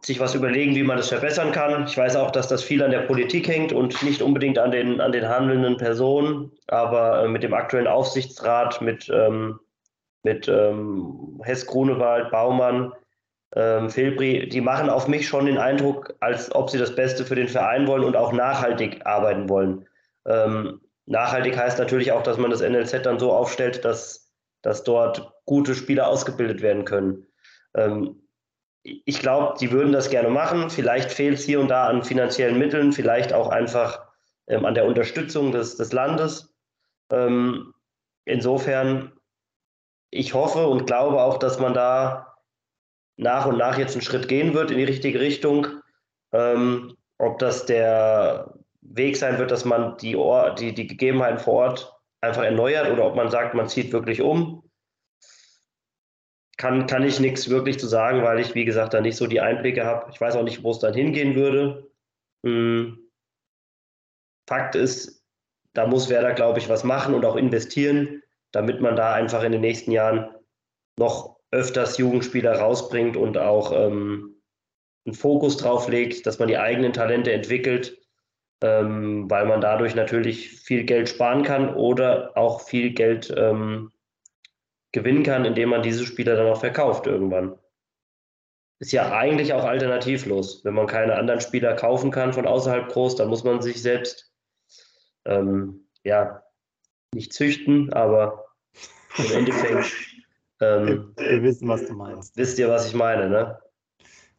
sich 0.09 0.19
was 0.19 0.33
überlegen, 0.33 0.75
wie 0.75 0.81
man 0.81 0.97
das 0.97 1.09
verbessern 1.09 1.51
kann. 1.51 1.85
Ich 1.85 1.95
weiß 1.95 2.15
auch, 2.15 2.31
dass 2.31 2.47
das 2.47 2.63
viel 2.63 2.81
an 2.81 2.89
der 2.89 3.01
Politik 3.01 3.47
hängt 3.47 3.71
und 3.71 4.01
nicht 4.01 4.23
unbedingt 4.23 4.57
an 4.57 4.71
den, 4.71 4.99
an 5.01 5.11
den 5.11 5.29
handelnden 5.29 5.77
Personen, 5.77 6.51
aber 6.67 7.23
äh, 7.23 7.27
mit 7.27 7.43
dem 7.43 7.53
aktuellen 7.53 7.85
Aufsichtsrat, 7.85 8.81
mit, 8.81 9.07
ähm, 9.13 9.59
mit 10.23 10.47
ähm, 10.47 11.39
Hess 11.43 11.63
Grunewald, 11.67 12.31
Baumann, 12.31 12.91
ähm, 13.55 13.91
Filbri, 13.91 14.49
die 14.49 14.61
machen 14.61 14.89
auf 14.89 15.07
mich 15.07 15.27
schon 15.27 15.45
den 15.45 15.59
Eindruck, 15.59 16.15
als 16.21 16.53
ob 16.55 16.71
sie 16.71 16.79
das 16.79 16.95
Beste 16.95 17.23
für 17.23 17.35
den 17.35 17.47
Verein 17.47 17.85
wollen 17.85 18.03
und 18.03 18.15
auch 18.15 18.33
nachhaltig 18.33 19.05
arbeiten 19.05 19.47
wollen. 19.47 19.87
Ähm, 20.25 20.81
nachhaltig 21.05 21.55
heißt 21.55 21.77
natürlich 21.77 22.11
auch, 22.11 22.23
dass 22.23 22.37
man 22.37 22.49
das 22.49 22.61
NLZ 22.61 23.03
dann 23.03 23.19
so 23.19 23.31
aufstellt, 23.31 23.85
dass, 23.85 24.31
dass 24.63 24.83
dort 24.83 25.33
gute 25.45 25.75
Spieler 25.75 26.07
ausgebildet 26.07 26.63
werden 26.63 26.83
können. 26.83 27.27
Ähm, 27.75 28.15
ich 29.05 29.19
glaube, 29.19 29.55
die 29.59 29.71
würden 29.71 29.91
das 29.91 30.09
gerne 30.09 30.29
machen. 30.29 30.69
Vielleicht 30.69 31.11
fehlt 31.11 31.39
es 31.39 31.45
hier 31.45 31.59
und 31.59 31.69
da 31.69 31.87
an 31.87 32.03
finanziellen 32.03 32.57
Mitteln, 32.57 32.93
vielleicht 32.93 33.33
auch 33.33 33.49
einfach 33.49 34.07
ähm, 34.47 34.65
an 34.65 34.73
der 34.73 34.85
Unterstützung 34.85 35.51
des, 35.51 35.77
des 35.77 35.91
Landes. 35.91 36.53
Ähm, 37.11 37.73
insofern, 38.25 39.11
ich 40.11 40.33
hoffe 40.33 40.67
und 40.67 40.85
glaube 40.85 41.21
auch, 41.21 41.37
dass 41.37 41.59
man 41.59 41.73
da 41.73 42.35
nach 43.17 43.45
und 43.45 43.57
nach 43.57 43.77
jetzt 43.77 43.93
einen 43.93 44.01
Schritt 44.01 44.27
gehen 44.27 44.53
wird 44.53 44.71
in 44.71 44.77
die 44.77 44.83
richtige 44.85 45.19
Richtung. 45.19 45.67
Ähm, 46.31 46.95
ob 47.17 47.39
das 47.39 47.65
der 47.65 48.53
Weg 48.81 49.17
sein 49.17 49.37
wird, 49.39 49.51
dass 49.51 49.65
man 49.65 49.97
die, 49.97 50.15
Or 50.15 50.55
die, 50.55 50.73
die 50.73 50.87
Gegebenheiten 50.87 51.39
vor 51.39 51.53
Ort 51.55 51.93
einfach 52.21 52.43
erneuert 52.43 52.89
oder 52.91 53.05
ob 53.05 53.15
man 53.15 53.29
sagt, 53.29 53.53
man 53.53 53.67
zieht 53.67 53.91
wirklich 53.91 54.21
um 54.21 54.68
kann, 56.59 56.87
kann 56.87 57.03
ich 57.03 57.21
nichts 57.21 57.49
wirklich 57.49 57.79
zu 57.79 57.87
sagen, 57.87 58.21
weil 58.21 58.39
ich, 58.39 58.53
wie 58.53 58.65
gesagt, 58.65 58.93
da 58.93 58.99
nicht 58.99 59.15
so 59.15 59.27
die 59.27 59.39
Einblicke 59.39 59.85
habe. 59.85 60.11
Ich 60.11 60.19
weiß 60.19 60.35
auch 60.35 60.43
nicht, 60.43 60.61
wo 60.61 60.71
es 60.71 60.79
dann 60.79 60.93
hingehen 60.93 61.35
würde. 61.35 61.89
Hm. 62.45 62.99
Fakt 64.45 64.75
ist, 64.75 65.23
da 65.73 65.87
muss 65.87 66.09
Werder, 66.09 66.33
glaube 66.33 66.59
ich, 66.59 66.67
was 66.67 66.83
machen 66.83 67.13
und 67.13 67.23
auch 67.23 67.37
investieren, 67.37 68.21
damit 68.51 68.81
man 68.81 68.97
da 68.97 69.13
einfach 69.13 69.43
in 69.43 69.53
den 69.53 69.61
nächsten 69.61 69.91
Jahren 69.91 70.35
noch 70.97 71.37
öfters 71.51 71.97
Jugendspieler 71.97 72.59
rausbringt 72.59 73.15
und 73.15 73.37
auch 73.37 73.71
ähm, 73.71 74.41
einen 75.05 75.15
Fokus 75.15 75.55
drauf 75.55 75.87
legt, 75.87 76.25
dass 76.27 76.39
man 76.39 76.49
die 76.49 76.57
eigenen 76.57 76.91
Talente 76.91 77.31
entwickelt, 77.31 77.97
ähm, 78.61 79.29
weil 79.29 79.45
man 79.45 79.61
dadurch 79.61 79.95
natürlich 79.95 80.59
viel 80.59 80.83
Geld 80.83 81.07
sparen 81.07 81.43
kann 81.43 81.73
oder 81.73 82.35
auch 82.35 82.59
viel 82.67 82.91
Geld 82.91 83.33
ähm, 83.37 83.93
gewinnen 84.91 85.23
kann, 85.23 85.45
indem 85.45 85.69
man 85.69 85.83
diese 85.83 86.05
Spieler 86.05 86.35
dann 86.35 86.47
auch 86.47 86.59
verkauft 86.59 87.07
irgendwann. 87.07 87.57
Ist 88.79 88.91
ja 88.93 89.11
eigentlich 89.11 89.53
auch 89.53 89.65
alternativlos. 89.65 90.63
Wenn 90.63 90.73
man 90.73 90.87
keine 90.87 91.15
anderen 91.15 91.41
Spieler 91.41 91.75
kaufen 91.75 92.11
kann 92.11 92.33
von 92.33 92.47
außerhalb 92.47 92.87
groß, 92.89 93.17
dann 93.17 93.27
muss 93.27 93.43
man 93.43 93.61
sich 93.61 93.81
selbst 93.81 94.33
ähm, 95.25 95.87
ja 96.03 96.43
nicht 97.13 97.33
züchten, 97.33 97.91
aber 97.91 98.45
im 99.17 99.31
Endeffekt 99.31 99.91
ähm, 100.61 101.13
wir, 101.17 101.31
wir, 101.31 101.43
wissen, 101.43 101.67
was 101.67 101.85
du 101.85 101.93
meinst. 101.93 102.37
Wisst 102.37 102.57
ihr, 102.57 102.69
was 102.69 102.87
ich 102.87 102.93
meine, 102.93 103.29
ne? 103.29 103.59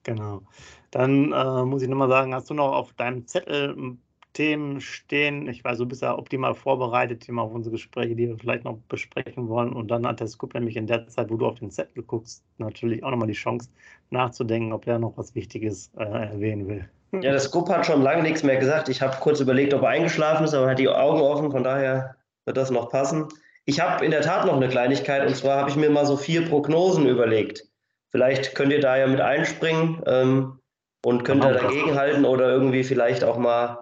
Genau. 0.05 0.43
Dann 0.91 1.33
äh, 1.33 1.65
muss 1.65 1.83
ich 1.83 1.89
nochmal 1.89 2.09
sagen, 2.09 2.35
hast 2.35 2.49
du 2.49 2.55
noch 2.55 2.73
auf 2.73 2.93
deinem 2.95 3.27
Zettel 3.27 3.99
Themen 4.33 4.81
stehen. 4.81 5.49
Ich 5.49 5.64
weiß, 5.64 5.79
du 5.79 5.87
bist 5.87 6.03
ja 6.03 6.16
optimal 6.16 6.55
vorbereitet 6.55 7.29
immer 7.29 7.43
auf 7.43 7.53
unsere 7.53 7.73
Gespräche, 7.73 8.14
die 8.14 8.29
wir 8.29 8.38
vielleicht 8.38 8.64
noch 8.64 8.79
besprechen 8.88 9.49
wollen. 9.49 9.73
Und 9.73 9.88
dann 9.88 10.07
hat 10.07 10.21
der 10.21 10.29
Scoop 10.29 10.55
nämlich 10.55 10.77
in 10.77 10.87
der 10.87 11.07
Zeit, 11.09 11.31
wo 11.31 11.37
du 11.37 11.47
auf 11.47 11.59
den 11.59 11.71
Zettel 11.71 12.03
guckst, 12.03 12.45
natürlich 12.59 13.03
auch 13.03 13.11
nochmal 13.11 13.29
die 13.29 13.35
Chance 13.35 13.69
nachzudenken, 14.11 14.73
ob 14.73 14.87
er 14.87 14.99
noch 14.99 15.16
was 15.16 15.35
Wichtiges 15.35 15.90
äh, 15.97 16.05
erwähnen 16.05 16.69
will. 16.69 16.88
Ja, 17.12 17.33
der 17.33 17.40
Scoop 17.40 17.69
hat 17.69 17.87
schon 17.87 18.03
lange 18.03 18.23
nichts 18.23 18.45
mehr 18.45 18.57
gesagt. 18.57 18.88
Ich 18.88 19.03
habe 19.03 19.16
kurz 19.21 19.40
überlegt, 19.40 19.75
ob 19.75 19.83
er 19.83 19.88
eingeschlafen 19.88 20.45
ist, 20.45 20.55
aber 20.55 20.66
er 20.66 20.71
hat 20.73 20.79
die 20.79 20.88
Augen 20.88 21.21
offen, 21.21 21.51
von 21.51 21.64
daher 21.64 22.14
wird 22.45 22.57
das 22.57 22.71
noch 22.71 22.88
passen. 22.90 23.27
Ich 23.64 23.81
habe 23.81 24.05
in 24.05 24.12
der 24.12 24.23
Tat 24.23 24.47
noch 24.47 24.57
eine 24.57 24.69
Kleinigkeit 24.69 25.27
und 25.27 25.35
zwar 25.35 25.59
habe 25.59 25.71
ich 25.71 25.77
mir 25.77 25.90
mal 25.90 26.07
so 26.07 26.16
vier 26.16 26.49
Prognosen 26.49 27.07
überlegt. 27.07 27.64
Vielleicht 28.11 28.55
könnt 28.55 28.73
ihr 28.73 28.81
da 28.81 28.97
ja 28.97 29.07
mit 29.07 29.21
einspringen 29.21 30.03
ähm, 30.07 30.61
und 31.05 31.25
könnt 31.25 31.45
ihr 31.45 31.53
dagegen 31.53 31.95
halten 31.95 32.25
oder 32.25 32.49
irgendwie 32.49 32.85
vielleicht 32.85 33.25
auch 33.25 33.38
mal 33.38 33.79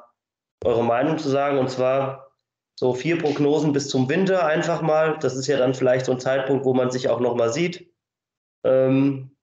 eure 0.64 0.84
Meinung 0.84 1.18
zu 1.18 1.28
sagen. 1.28 1.58
Und 1.58 1.70
zwar 1.70 2.28
so 2.78 2.94
vier 2.94 3.18
Prognosen 3.18 3.72
bis 3.72 3.88
zum 3.88 4.08
Winter 4.08 4.46
einfach 4.46 4.82
mal. 4.82 5.18
Das 5.20 5.36
ist 5.36 5.46
ja 5.46 5.58
dann 5.58 5.74
vielleicht 5.74 6.06
so 6.06 6.12
ein 6.12 6.20
Zeitpunkt, 6.20 6.64
wo 6.64 6.74
man 6.74 6.90
sich 6.90 7.08
auch 7.08 7.20
nochmal 7.20 7.52
sieht 7.52 7.92
ähm, 8.64 9.36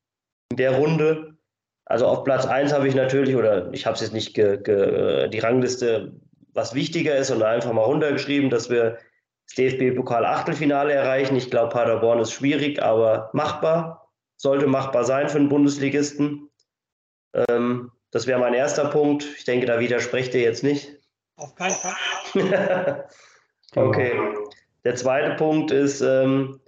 in 0.51 0.57
der 0.57 0.77
Runde. 0.77 1.37
Also 1.85 2.07
auf 2.07 2.23
Platz 2.23 2.45
1 2.45 2.73
habe 2.73 2.87
ich 2.87 2.95
natürlich, 2.95 3.35
oder 3.35 3.71
ich 3.73 3.85
habe 3.85 3.95
es 3.95 4.01
jetzt 4.01 4.13
nicht 4.13 4.33
ge, 4.33 4.57
ge, 4.61 5.29
die 5.29 5.39
Rangliste, 5.39 6.13
was 6.53 6.73
wichtiger 6.73 7.15
ist, 7.15 7.27
sondern 7.27 7.49
einfach 7.49 7.73
mal 7.73 7.83
runtergeschrieben, 7.83 8.49
dass 8.49 8.69
wir 8.69 8.97
das 9.47 9.55
DFB-Pokal-Achtelfinale 9.55 10.93
erreichen. 10.93 11.35
Ich 11.35 11.51
glaube, 11.51 11.73
Paderborn 11.73 12.19
ist 12.19 12.31
schwierig, 12.31 12.81
aber 12.81 13.29
machbar. 13.33 14.09
Sollte 14.37 14.67
machbar 14.67 15.05
sein 15.05 15.29
für 15.29 15.37
einen 15.37 15.49
Bundesligisten. 15.49 16.49
Ähm, 17.49 17.91
das 18.11 18.27
wäre 18.27 18.39
mein 18.39 18.53
erster 18.53 18.85
Punkt. 18.89 19.25
Ich 19.37 19.43
denke, 19.43 19.65
da 19.65 19.79
widersprecht 19.79 20.33
ihr 20.33 20.41
jetzt 20.41 20.63
nicht. 20.63 20.94
Auf 21.37 21.55
keinen 21.55 21.75
Fall. 21.75 21.95
okay. 23.75 24.19
Der 24.83 24.95
zweite 24.95 25.35
Punkt 25.35 25.71
ist, 25.71 26.01
ähm, 26.01 26.59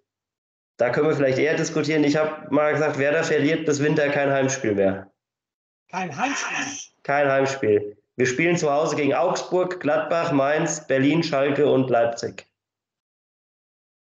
da 0.77 0.89
können 0.89 1.07
wir 1.07 1.15
vielleicht 1.15 1.37
eher 1.37 1.55
diskutieren. 1.55 2.03
Ich 2.03 2.17
habe 2.17 2.53
mal 2.53 2.73
gesagt, 2.73 2.97
Werder 2.97 3.23
verliert 3.23 3.65
bis 3.65 3.81
Winter 3.81 4.09
kein 4.09 4.31
Heimspiel 4.31 4.75
mehr. 4.75 5.11
Kein 5.89 6.15
Heimspiel? 6.15 6.65
Kein 7.03 7.31
Heimspiel. 7.31 7.97
Wir 8.15 8.25
spielen 8.25 8.57
zu 8.57 8.71
Hause 8.71 8.95
gegen 8.95 9.13
Augsburg, 9.13 9.79
Gladbach, 9.79 10.31
Mainz, 10.31 10.85
Berlin, 10.85 11.23
Schalke 11.23 11.69
und 11.69 11.89
Leipzig. 11.89 12.47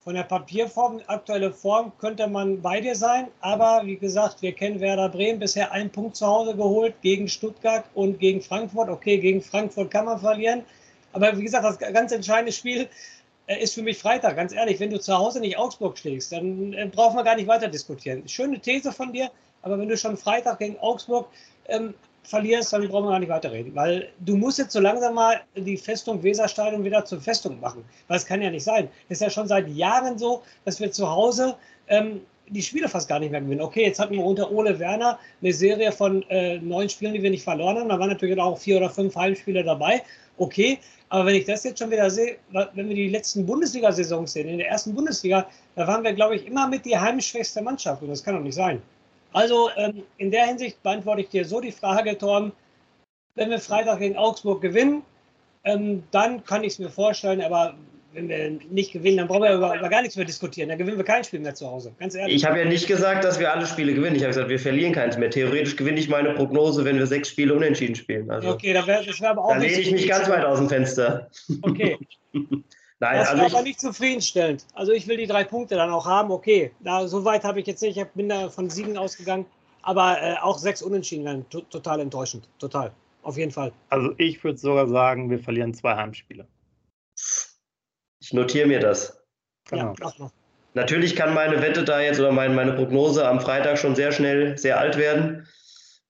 Von 0.03 0.15
der 0.15 0.23
Papierform, 0.23 0.99
aktuelle 1.05 1.53
Form, 1.53 1.91
könnte 1.99 2.25
man 2.25 2.59
bei 2.59 2.81
dir 2.81 2.95
sein. 2.95 3.27
Aber 3.39 3.83
wie 3.85 3.97
gesagt, 3.97 4.41
wir 4.41 4.51
kennen 4.51 4.79
Werder 4.79 5.09
Bremen 5.09 5.37
bisher 5.37 5.71
einen 5.71 5.91
Punkt 5.91 6.15
zu 6.15 6.25
Hause 6.25 6.55
geholt 6.55 6.95
gegen 7.03 7.27
Stuttgart 7.27 7.85
und 7.93 8.19
gegen 8.19 8.41
Frankfurt. 8.41 8.89
Okay, 8.89 9.19
gegen 9.19 9.43
Frankfurt 9.43 9.91
kann 9.91 10.05
man 10.05 10.19
verlieren. 10.19 10.63
Aber 11.13 11.37
wie 11.37 11.43
gesagt, 11.43 11.65
das 11.65 11.77
ganz 11.77 12.11
entscheidende 12.11 12.51
Spiel 12.51 12.89
äh, 13.45 13.61
ist 13.61 13.75
für 13.75 13.83
mich 13.83 13.99
Freitag. 13.99 14.37
Ganz 14.37 14.53
ehrlich, 14.53 14.79
wenn 14.79 14.89
du 14.89 14.99
zu 14.99 15.15
Hause 15.15 15.39
nicht 15.39 15.59
Augsburg 15.59 15.95
schlägst, 15.99 16.31
dann 16.31 16.73
äh, 16.73 16.87
brauchen 16.87 17.15
wir 17.15 17.23
gar 17.23 17.35
nicht 17.35 17.47
weiter 17.47 17.67
diskutieren. 17.67 18.27
Schöne 18.27 18.59
These 18.59 18.91
von 18.91 19.13
dir. 19.13 19.29
Aber 19.61 19.77
wenn 19.77 19.87
du 19.87 19.97
schon 19.97 20.17
Freitag 20.17 20.57
gegen 20.57 20.79
Augsburg 20.79 21.27
ähm, 21.67 21.93
verlierst, 22.23 22.71
dann 22.73 22.87
brauchen 22.87 23.05
wir 23.05 23.11
gar 23.11 23.19
nicht 23.19 23.29
weiterreden. 23.29 23.75
Weil 23.75 24.09
du 24.19 24.35
musst 24.35 24.59
jetzt 24.59 24.73
so 24.73 24.79
langsam 24.79 25.15
mal 25.15 25.41
die 25.55 25.77
Festung 25.77 26.21
Weserstadion 26.21 26.83
wieder 26.83 27.03
zur 27.05 27.19
Festung 27.19 27.59
machen. 27.59 27.83
Weil 28.07 28.17
es 28.17 28.25
kann 28.25 28.41
ja 28.41 28.49
nicht 28.49 28.63
sein. 28.63 28.89
Es 29.09 29.17
ist 29.17 29.21
ja 29.21 29.29
schon 29.29 29.47
seit 29.47 29.67
Jahren 29.69 30.17
so, 30.17 30.43
dass 30.65 30.79
wir 30.79 30.91
zu 30.91 31.09
Hause 31.09 31.55
ähm, 31.87 32.21
die 32.47 32.61
Spiele 32.61 32.89
fast 32.89 33.07
gar 33.07 33.19
nicht 33.19 33.31
mehr 33.31 33.41
gewinnen. 33.41 33.61
Okay, 33.61 33.85
jetzt 33.85 33.99
hatten 33.99 34.13
wir 34.13 34.23
unter 34.23 34.51
Ole 34.51 34.77
Werner 34.77 35.17
eine 35.41 35.53
Serie 35.53 35.91
von 35.91 36.23
äh, 36.29 36.59
neun 36.59 36.89
Spielen, 36.89 37.13
die 37.13 37.23
wir 37.23 37.29
nicht 37.29 37.43
verloren 37.43 37.77
haben. 37.77 37.89
Da 37.89 37.99
waren 37.99 38.09
natürlich 38.09 38.39
auch 38.39 38.57
vier 38.57 38.77
oder 38.77 38.89
fünf 38.89 39.15
Heimspiele 39.15 39.63
dabei. 39.63 40.03
Okay, 40.37 40.79
aber 41.09 41.25
wenn 41.25 41.35
ich 41.35 41.45
das 41.45 41.63
jetzt 41.63 41.79
schon 41.79 41.91
wieder 41.91 42.09
sehe, 42.09 42.37
wenn 42.73 42.87
wir 42.87 42.95
die 42.95 43.09
letzten 43.09 43.45
Bundesliga-Saisons 43.45 44.33
sehen, 44.33 44.47
in 44.47 44.57
der 44.57 44.69
ersten 44.69 44.93
Bundesliga, 44.93 45.47
da 45.75 45.87
waren 45.87 46.03
wir, 46.03 46.13
glaube 46.13 46.35
ich, 46.35 46.45
immer 46.47 46.67
mit 46.67 46.85
die 46.85 46.97
heimschwächste 46.97 47.61
Mannschaft. 47.61 48.01
Und 48.01 48.09
das 48.09 48.23
kann 48.23 48.35
doch 48.35 48.41
nicht 48.41 48.55
sein. 48.55 48.81
Also 49.33 49.69
ähm, 49.77 50.03
in 50.17 50.31
der 50.31 50.45
Hinsicht 50.45 50.81
beantworte 50.83 51.21
ich 51.21 51.29
dir 51.29 51.45
so 51.45 51.61
die 51.61 51.71
Frage, 51.71 52.17
Torben, 52.17 52.51
wenn 53.35 53.49
wir 53.49 53.59
Freitag 53.59 53.99
gegen 53.99 54.17
Augsburg 54.17 54.61
gewinnen, 54.61 55.03
ähm, 55.63 56.03
dann 56.11 56.43
kann 56.43 56.63
ich 56.63 56.73
es 56.73 56.79
mir 56.79 56.89
vorstellen, 56.89 57.41
aber 57.41 57.75
wenn 58.13 58.27
wir 58.27 58.59
nicht 58.69 58.91
gewinnen, 58.91 59.17
dann 59.17 59.27
brauchen 59.27 59.43
wir 59.43 59.53
über, 59.53 59.77
über, 59.77 59.87
gar 59.87 60.01
nichts 60.01 60.17
mehr 60.17 60.25
diskutieren. 60.25 60.67
Dann 60.67 60.77
gewinnen 60.77 60.97
wir 60.97 61.05
kein 61.05 61.23
Spiel 61.23 61.39
mehr 61.39 61.55
zu 61.55 61.65
Hause. 61.67 61.93
Ganz 61.97 62.13
ehrlich. 62.13 62.35
Ich 62.35 62.45
habe 62.45 62.59
ja 62.59 62.65
nicht 62.65 62.87
gesagt, 62.87 63.23
dass 63.23 63.39
wir 63.39 63.53
alle 63.53 63.65
Spiele 63.65 63.93
gewinnen. 63.93 64.17
Ich 64.17 64.23
habe 64.23 64.31
gesagt, 64.31 64.49
wir 64.49 64.59
verlieren 64.59 64.91
keins 64.91 65.17
mehr. 65.17 65.29
Theoretisch 65.29 65.77
gewinne 65.77 65.99
ich 65.99 66.09
meine 66.09 66.33
Prognose, 66.33 66.83
wenn 66.83 66.97
wir 66.97 67.07
sechs 67.07 67.29
Spiele 67.29 67.53
unentschieden 67.53 67.95
spielen. 67.95 68.29
Also, 68.29 68.49
okay, 68.49 68.73
da 68.73 68.85
wär, 68.85 69.03
das 69.03 69.21
wäre 69.21 69.31
aber 69.31 69.45
auch. 69.45 69.53
Da 69.53 69.59
lehne 69.59 69.79
ich 69.79 69.91
mich 69.91 70.07
ganz 70.09 70.27
weit 70.27 70.43
aus 70.43 70.57
dem 70.57 70.67
Fenster. 70.67 71.29
Okay. 71.61 71.97
Nein, 73.01 73.17
das 73.17 73.29
also 73.29 73.43
ist 73.43 73.53
aber 73.55 73.63
nicht 73.63 73.81
zufriedenstellend. 73.81 74.63
Also 74.75 74.91
ich 74.91 75.07
will 75.07 75.17
die 75.17 75.25
drei 75.25 75.43
Punkte 75.43 75.73
dann 75.73 75.89
auch 75.89 76.05
haben. 76.05 76.29
Okay, 76.29 76.71
da, 76.81 77.07
so 77.07 77.25
weit 77.25 77.43
habe 77.43 77.59
ich 77.59 77.65
jetzt 77.65 77.81
nicht. 77.81 77.97
Ich 77.97 78.05
bin 78.09 78.29
da 78.29 78.49
von 78.49 78.69
Siegen 78.69 78.95
ausgegangen. 78.95 79.47
Aber 79.81 80.21
äh, 80.21 80.35
auch 80.39 80.59
sechs 80.59 80.83
Unentschieden 80.83 81.25
dann 81.25 81.49
total 81.49 81.99
enttäuschend. 81.99 82.47
Total. 82.59 82.91
Auf 83.23 83.37
jeden 83.37 83.51
Fall. 83.51 83.71
Also 83.89 84.13
ich 84.19 84.43
würde 84.43 84.59
sogar 84.59 84.87
sagen, 84.87 85.31
wir 85.31 85.39
verlieren 85.39 85.73
zwei 85.73 85.95
Heimspiele. 85.95 86.47
Ich 88.19 88.33
notiere 88.33 88.67
mir 88.67 88.79
das. 88.79 89.19
Genau. 89.67 89.95
Ja, 89.99 90.31
Natürlich 90.75 91.15
kann 91.15 91.33
meine 91.33 91.59
Wette 91.59 91.83
da 91.83 91.99
jetzt 91.99 92.19
oder 92.19 92.31
meine, 92.31 92.53
meine 92.53 92.73
Prognose 92.73 93.27
am 93.27 93.39
Freitag 93.39 93.79
schon 93.79 93.95
sehr 93.95 94.11
schnell 94.11 94.59
sehr 94.59 94.79
alt 94.79 94.97
werden. 94.97 95.47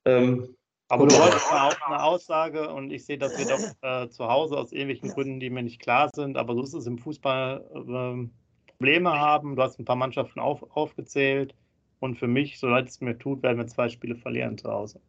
Ähm, 0.04 0.51
aber 0.92 1.08
du 1.08 1.16
wolltest 1.16 1.50
auch 1.50 1.82
eine 1.88 2.04
Aussage 2.04 2.70
und 2.70 2.92
ich 2.92 3.06
sehe, 3.06 3.18
dass 3.18 3.38
wir 3.38 3.46
doch 3.46 3.60
äh, 3.82 4.10
zu 4.10 4.28
Hause 4.28 4.58
aus 4.58 4.74
irgendwelchen 4.74 5.10
Gründen, 5.10 5.40
die 5.40 5.50
mir 5.50 5.64
nicht 5.64 5.82
klar 5.82 6.10
sind, 6.14 6.38
aber 6.38 6.54
so 6.54 6.64
ist 6.64 6.74
es 6.74 6.86
im 6.86 6.98
Fußball, 6.98 7.64
äh, 7.74 8.30
Probleme 8.68 9.12
haben. 9.12 9.56
Du 9.56 9.62
hast 9.62 9.80
ein 9.80 9.86
paar 9.86 9.96
Mannschaften 9.96 10.42
auf, 10.42 10.64
aufgezählt 10.76 11.56
und 12.00 12.18
für 12.18 12.28
mich, 12.28 12.60
so 12.60 12.68
leid 12.68 12.90
es 12.90 13.00
mir 13.00 13.18
tut, 13.18 13.42
werden 13.42 13.60
wir 13.60 13.68
zwei 13.68 13.88
Spiele 13.88 14.18
verlieren 14.18 14.58
zu 14.58 14.70
Hause. 14.70 15.00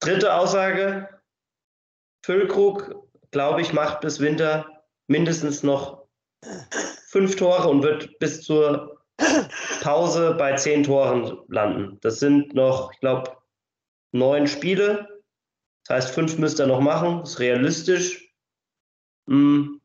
Dritte 0.00 0.34
Aussage. 0.34 1.08
Füllkrug, 2.24 3.08
glaube 3.30 3.60
ich, 3.60 3.72
macht 3.72 4.00
bis 4.00 4.18
Winter 4.18 4.66
mindestens 5.06 5.62
noch 5.62 6.06
fünf 7.06 7.36
Tore 7.36 7.68
und 7.68 7.84
wird 7.84 8.18
bis 8.18 8.42
zur 8.42 9.00
Pause 9.82 10.34
bei 10.36 10.54
zehn 10.54 10.82
Toren 10.82 11.38
landen. 11.46 11.98
Das 12.00 12.18
sind 12.18 12.54
noch, 12.54 12.92
ich 12.92 12.98
glaube, 12.98 13.39
neun 14.12 14.46
Spiele. 14.46 15.22
Das 15.86 15.96
heißt, 15.96 16.14
fünf 16.14 16.38
müsste 16.38 16.64
er 16.64 16.68
noch 16.68 16.80
machen. 16.80 17.22
Ist 17.22 17.38
realistisch. 17.38 18.34
Mm. 19.26 19.76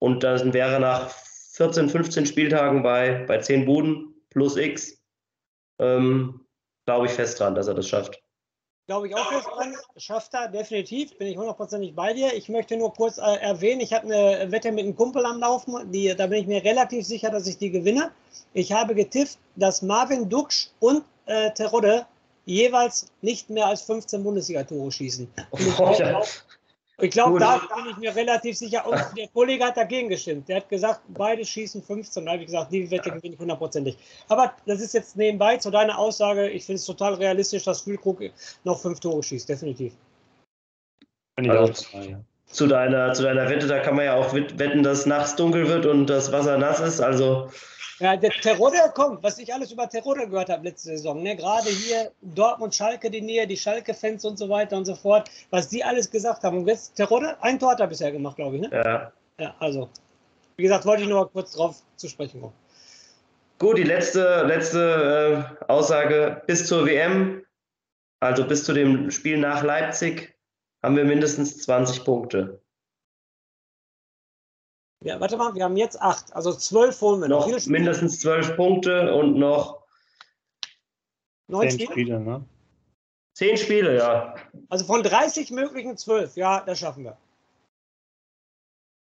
Und 0.00 0.22
dann 0.22 0.52
wäre 0.52 0.78
nach 0.80 1.10
14, 1.54 1.88
15 1.88 2.26
Spieltagen 2.26 2.82
bei, 2.82 3.24
bei 3.26 3.38
10 3.38 3.64
Buden 3.64 4.14
plus 4.30 4.56
X. 4.56 4.96
Ähm, 5.80 6.46
Glaube 6.86 7.06
ich 7.06 7.12
fest 7.12 7.38
dran, 7.38 7.54
dass 7.54 7.66
er 7.66 7.74
das 7.74 7.88
schafft. 7.88 8.22
Glaube 8.86 9.08
ich 9.08 9.14
auch 9.14 9.28
fest 9.30 9.46
dran. 9.46 9.74
Schafft 9.96 10.32
er 10.32 10.48
definitiv. 10.48 11.18
Bin 11.18 11.26
ich 11.28 11.36
hundertprozentig 11.36 11.94
bei 11.94 12.14
dir. 12.14 12.32
Ich 12.32 12.48
möchte 12.48 12.76
nur 12.76 12.94
kurz 12.94 13.18
äh, 13.18 13.36
erwähnen, 13.40 13.82
ich 13.82 13.92
habe 13.92 14.06
eine 14.06 14.50
Wette 14.50 14.72
mit 14.72 14.84
einem 14.84 14.96
Kumpel 14.96 15.26
am 15.26 15.40
Laufen. 15.40 15.92
Die, 15.92 16.14
da 16.16 16.26
bin 16.28 16.40
ich 16.40 16.46
mir 16.46 16.64
relativ 16.64 17.04
sicher, 17.04 17.30
dass 17.30 17.46
ich 17.46 17.58
die 17.58 17.70
gewinne. 17.70 18.12
Ich 18.54 18.72
habe 18.72 18.94
getippt, 18.94 19.38
dass 19.56 19.82
Marvin 19.82 20.30
Duksch 20.30 20.68
und 20.80 21.04
äh, 21.26 21.50
Terodde 21.52 22.06
jeweils 22.48 23.12
nicht 23.20 23.50
mehr 23.50 23.66
als 23.66 23.82
15 23.82 24.24
Bundesliga-Tore 24.24 24.90
schießen. 24.90 25.28
Und 25.50 25.60
ich 25.60 25.76
glaube, 25.76 25.98
ja. 25.98 27.06
glaub, 27.08 27.38
da 27.38 27.60
bin 27.76 27.90
ich 27.90 27.96
mir 27.98 28.16
relativ 28.16 28.56
sicher. 28.56 28.86
Und 28.86 28.98
der 29.16 29.28
Kollege 29.28 29.64
hat 29.64 29.76
dagegen 29.76 30.08
gestimmt. 30.08 30.48
Der 30.48 30.56
hat 30.56 30.68
gesagt, 30.68 31.02
beide 31.08 31.44
schießen 31.44 31.82
15. 31.82 32.24
Da 32.24 32.32
habe 32.32 32.40
ich 32.40 32.46
gesagt, 32.46 32.72
die 32.72 32.90
Wette 32.90 33.10
gewinne 33.10 33.34
ich 33.34 33.38
hundertprozentig. 33.38 33.98
Aber 34.28 34.54
das 34.64 34.80
ist 34.80 34.94
jetzt 34.94 35.16
nebenbei 35.16 35.58
zu 35.58 35.70
deiner 35.70 35.98
Aussage. 35.98 36.48
Ich 36.48 36.64
finde 36.64 36.76
es 36.76 36.86
total 36.86 37.14
realistisch, 37.14 37.64
dass 37.64 37.82
Füllkrug 37.82 38.22
noch 38.64 38.80
fünf 38.80 38.98
Tore 38.98 39.22
schießt. 39.22 39.48
Definitiv. 39.48 39.92
Also, 41.36 41.72
zu, 42.46 42.66
deiner, 42.66 43.12
zu 43.12 43.22
deiner 43.22 43.48
Wette, 43.50 43.66
da 43.66 43.78
kann 43.80 43.94
man 43.94 44.06
ja 44.06 44.14
auch 44.14 44.32
wetten, 44.32 44.82
dass 44.82 45.04
nachts 45.04 45.36
dunkel 45.36 45.68
wird 45.68 45.84
und 45.84 46.06
das 46.06 46.32
Wasser 46.32 46.56
nass 46.56 46.80
ist. 46.80 47.00
Also 47.00 47.50
ja, 48.00 48.16
der 48.16 48.30
Terodde 48.30 48.78
kommt, 48.94 49.22
was 49.22 49.38
ich 49.38 49.52
alles 49.52 49.72
über 49.72 49.88
Terodde 49.88 50.28
gehört 50.28 50.50
habe 50.50 50.64
letzte 50.64 50.90
Saison. 50.90 51.22
Ne? 51.22 51.36
Gerade 51.36 51.68
hier 51.68 52.12
Dortmund, 52.22 52.74
Schalke, 52.74 53.10
die 53.10 53.20
Nähe, 53.20 53.46
die 53.46 53.56
Schalke-Fans 53.56 54.24
und 54.24 54.38
so 54.38 54.48
weiter 54.48 54.76
und 54.76 54.84
so 54.84 54.94
fort, 54.94 55.30
was 55.50 55.68
die 55.68 55.82
alles 55.82 56.10
gesagt 56.10 56.44
haben. 56.44 56.58
Und 56.58 56.68
jetzt 56.68 56.94
Terodde, 56.94 57.36
ein 57.42 57.58
Tor 57.58 57.72
hat 57.72 57.80
er 57.80 57.86
bisher 57.88 58.12
gemacht, 58.12 58.36
glaube 58.36 58.56
ich. 58.56 58.62
Ne? 58.62 58.70
Ja. 58.72 59.12
Ja, 59.40 59.54
also, 59.60 59.88
wie 60.56 60.64
gesagt, 60.64 60.84
wollte 60.84 61.02
ich 61.02 61.08
nur 61.08 61.20
mal 61.20 61.28
kurz 61.28 61.52
drauf 61.52 61.76
zu 61.96 62.08
sprechen 62.08 62.40
kommen. 62.40 62.54
Gut, 63.58 63.78
die 63.78 63.84
letzte, 63.84 64.42
letzte 64.46 65.56
äh, 65.60 65.64
Aussage 65.70 66.42
bis 66.46 66.66
zur 66.66 66.86
WM, 66.86 67.44
also 68.20 68.46
bis 68.46 68.64
zu 68.64 68.72
dem 68.72 69.10
Spiel 69.10 69.38
nach 69.38 69.62
Leipzig, 69.62 70.34
haben 70.82 70.96
wir 70.96 71.04
mindestens 71.04 71.58
20 71.62 72.04
Punkte. 72.04 72.60
Ja, 75.04 75.20
warte 75.20 75.36
mal, 75.36 75.54
wir 75.54 75.64
haben 75.64 75.76
jetzt 75.76 76.00
acht, 76.00 76.32
also 76.34 76.52
zwölf 76.52 77.00
holen 77.00 77.20
wir 77.20 77.28
noch. 77.28 77.46
noch 77.46 77.66
mindestens 77.66 78.20
zwölf 78.20 78.56
Punkte 78.56 79.14
und 79.14 79.38
noch 79.38 79.84
neun 81.46 81.70
Spiele. 81.70 81.92
Spiele 81.92 82.20
ne? 82.20 82.44
Zehn 83.34 83.56
Spiele, 83.56 83.96
ja. 83.96 84.34
Also 84.68 84.84
von 84.84 85.04
30 85.04 85.52
möglichen 85.52 85.96
zwölf, 85.96 86.36
ja, 86.36 86.60
das 86.60 86.80
schaffen 86.80 87.04
wir. 87.04 87.16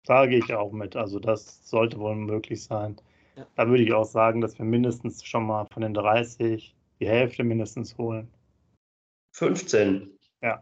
Da 0.06 0.28
gehe 0.28 0.40
ich 0.40 0.54
auch 0.54 0.72
mit. 0.72 0.96
Also 0.96 1.20
das 1.20 1.68
sollte 1.68 2.00
wohl 2.00 2.16
möglich 2.16 2.64
sein. 2.64 3.02
Ja. 3.36 3.48
Da 3.56 3.68
würde 3.68 3.84
ich 3.84 3.94
auch 3.94 4.06
sagen, 4.06 4.42
dass 4.42 4.58
wir 4.60 4.66
mindestens 4.66 5.26
schon 5.26 5.48
mal 5.48 5.66
von 5.74 5.82
den 5.82 5.96
30 5.96 6.76
die 7.00 7.08
Hälfte 7.08 7.44
mindestens 7.44 7.98
holen. 7.98 8.32
15. 9.34 10.12
Ja. 10.42 10.62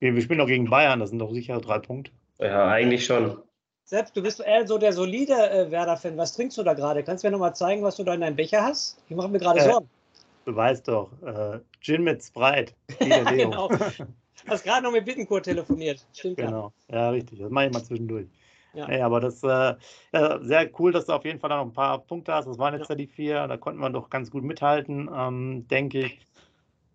Wir 0.00 0.20
spielen 0.20 0.38
doch 0.38 0.46
gegen 0.46 0.70
Bayern, 0.70 1.00
das 1.00 1.10
sind 1.10 1.18
doch 1.18 1.32
sicher 1.32 1.60
drei 1.60 1.78
Punkte. 1.78 2.12
Ja, 2.38 2.68
eigentlich 2.68 3.04
schon. 3.04 3.42
Selbst, 3.88 4.14
du 4.14 4.22
bist 4.22 4.40
eher 4.40 4.66
so 4.66 4.76
der 4.76 4.92
solide 4.92 5.32
äh, 5.32 5.70
Werder-Fan. 5.70 6.18
Was 6.18 6.34
trinkst 6.34 6.58
du 6.58 6.62
da 6.62 6.74
gerade? 6.74 7.02
Kannst 7.02 7.24
du 7.24 7.28
mir 7.28 7.32
nochmal 7.32 7.56
zeigen, 7.56 7.82
was 7.82 7.96
du 7.96 8.04
da 8.04 8.12
in 8.12 8.20
deinem 8.20 8.36
Becher 8.36 8.62
hast? 8.62 9.02
Ich 9.08 9.16
mache 9.16 9.30
mir 9.30 9.38
gerade 9.38 9.60
äh, 9.60 9.64
Sorgen. 9.64 9.88
Du 10.44 10.54
weißt 10.54 10.86
doch, 10.88 11.10
äh, 11.22 11.60
Gin 11.80 12.04
mit 12.04 12.22
Sprite. 12.22 12.74
genau. 12.98 13.70
Hast 14.46 14.64
gerade 14.64 14.82
noch 14.82 14.92
mit 14.92 15.06
Bittencourt 15.06 15.46
telefoniert. 15.46 16.04
Stimmt 16.12 16.36
genau. 16.36 16.70
ja. 16.88 16.96
Ja, 16.96 17.10
richtig. 17.10 17.38
Das 17.38 17.50
mache 17.50 17.68
ich 17.68 17.72
mal 17.72 17.82
zwischendurch. 17.82 18.26
Ja. 18.74 18.88
Nee, 18.88 19.00
aber 19.00 19.20
das 19.20 19.42
äh, 19.42 19.74
ja, 20.12 20.38
sehr 20.42 20.70
cool, 20.78 20.92
dass 20.92 21.06
du 21.06 21.14
auf 21.14 21.24
jeden 21.24 21.40
Fall 21.40 21.48
noch 21.48 21.62
ein 21.62 21.72
paar 21.72 21.98
Punkte 22.00 22.34
hast. 22.34 22.44
Das 22.44 22.58
waren 22.58 22.74
jetzt 22.74 22.90
ja, 22.90 22.94
ja 22.94 22.96
die 22.96 23.06
vier. 23.06 23.48
Da 23.48 23.56
konnten 23.56 23.80
wir 23.80 23.88
doch 23.88 24.10
ganz 24.10 24.30
gut 24.30 24.44
mithalten, 24.44 25.08
ähm, 25.16 25.66
denke 25.68 26.00
ich. 26.00 26.20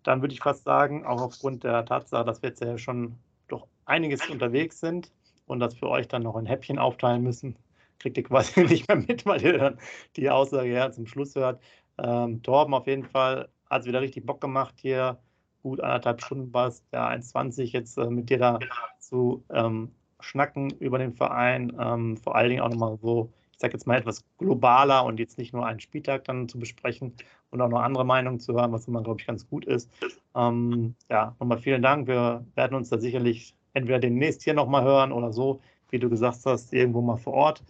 Dann 0.04 0.22
würde 0.22 0.32
ich 0.32 0.40
fast 0.40 0.62
sagen, 0.62 1.04
auch 1.04 1.20
aufgrund 1.20 1.64
der 1.64 1.84
Tatsache, 1.84 2.24
dass 2.24 2.40
wir 2.40 2.50
jetzt 2.50 2.62
ja 2.62 2.78
schon 2.78 3.16
doch 3.48 3.66
einiges 3.84 4.30
unterwegs 4.30 4.78
sind, 4.78 5.10
und 5.46 5.60
das 5.60 5.74
für 5.74 5.88
euch 5.88 6.08
dann 6.08 6.22
noch 6.22 6.36
in 6.36 6.46
Häppchen 6.46 6.78
aufteilen 6.78 7.22
müssen, 7.22 7.56
kriegt 7.98 8.16
ihr 8.16 8.24
quasi 8.24 8.60
nicht 8.64 8.88
mehr 8.88 8.98
mit, 8.98 9.26
weil 9.26 9.42
ihr 9.42 9.58
dann 9.58 9.78
die 10.16 10.30
Aussage 10.30 10.72
ja 10.72 10.90
zum 10.90 11.06
Schluss 11.06 11.34
hört. 11.34 11.60
Ähm, 11.98 12.42
Torben 12.42 12.74
auf 12.74 12.86
jeden 12.86 13.04
Fall 13.04 13.48
hat 13.70 13.82
es 13.82 13.86
wieder 13.86 14.00
richtig 14.00 14.26
Bock 14.26 14.40
gemacht 14.40 14.74
hier. 14.80 15.18
Gut 15.62 15.80
anderthalb 15.80 16.22
Stunden 16.22 16.52
war 16.52 16.68
es, 16.68 16.82
der 16.90 17.02
1,20 17.08 17.72
jetzt 17.72 17.96
äh, 17.96 18.10
mit 18.10 18.28
dir 18.28 18.38
da 18.38 18.58
zu 18.98 19.44
ähm, 19.50 19.92
schnacken 20.20 20.70
über 20.78 20.98
den 20.98 21.14
Verein. 21.14 21.72
Ähm, 21.78 22.16
vor 22.16 22.36
allen 22.36 22.50
Dingen 22.50 22.62
auch 22.62 22.68
nochmal 22.68 22.98
so, 23.00 23.32
ich 23.52 23.58
sage 23.58 23.72
jetzt 23.74 23.86
mal 23.86 23.96
etwas 23.96 24.24
globaler 24.38 25.04
und 25.04 25.18
jetzt 25.18 25.38
nicht 25.38 25.52
nur 25.52 25.66
einen 25.66 25.80
Spieltag 25.80 26.24
dann 26.24 26.48
zu 26.48 26.58
besprechen 26.58 27.14
und 27.50 27.60
auch 27.60 27.68
noch 27.68 27.80
andere 27.80 28.04
Meinungen 28.04 28.40
zu 28.40 28.54
hören, 28.54 28.72
was 28.72 28.88
immer, 28.88 29.02
glaube 29.02 29.20
ich, 29.20 29.26
ganz 29.26 29.48
gut 29.48 29.64
ist. 29.64 29.90
Ähm, 30.34 30.96
ja, 31.08 31.34
nochmal 31.38 31.58
vielen 31.58 31.82
Dank. 31.82 32.08
Wir 32.08 32.44
werden 32.54 32.74
uns 32.74 32.90
da 32.90 32.98
sicherlich 32.98 33.54
entweder 33.74 33.98
demnächst 33.98 34.42
hier 34.42 34.54
nochmal 34.54 34.84
hören 34.84 35.12
oder 35.12 35.32
so, 35.32 35.60
wie 35.90 35.98
du 35.98 36.08
gesagt 36.08 36.40
hast, 36.46 36.72
irgendwo 36.72 37.02
mal 37.02 37.16
vor 37.16 37.34
Ort. 37.34 37.62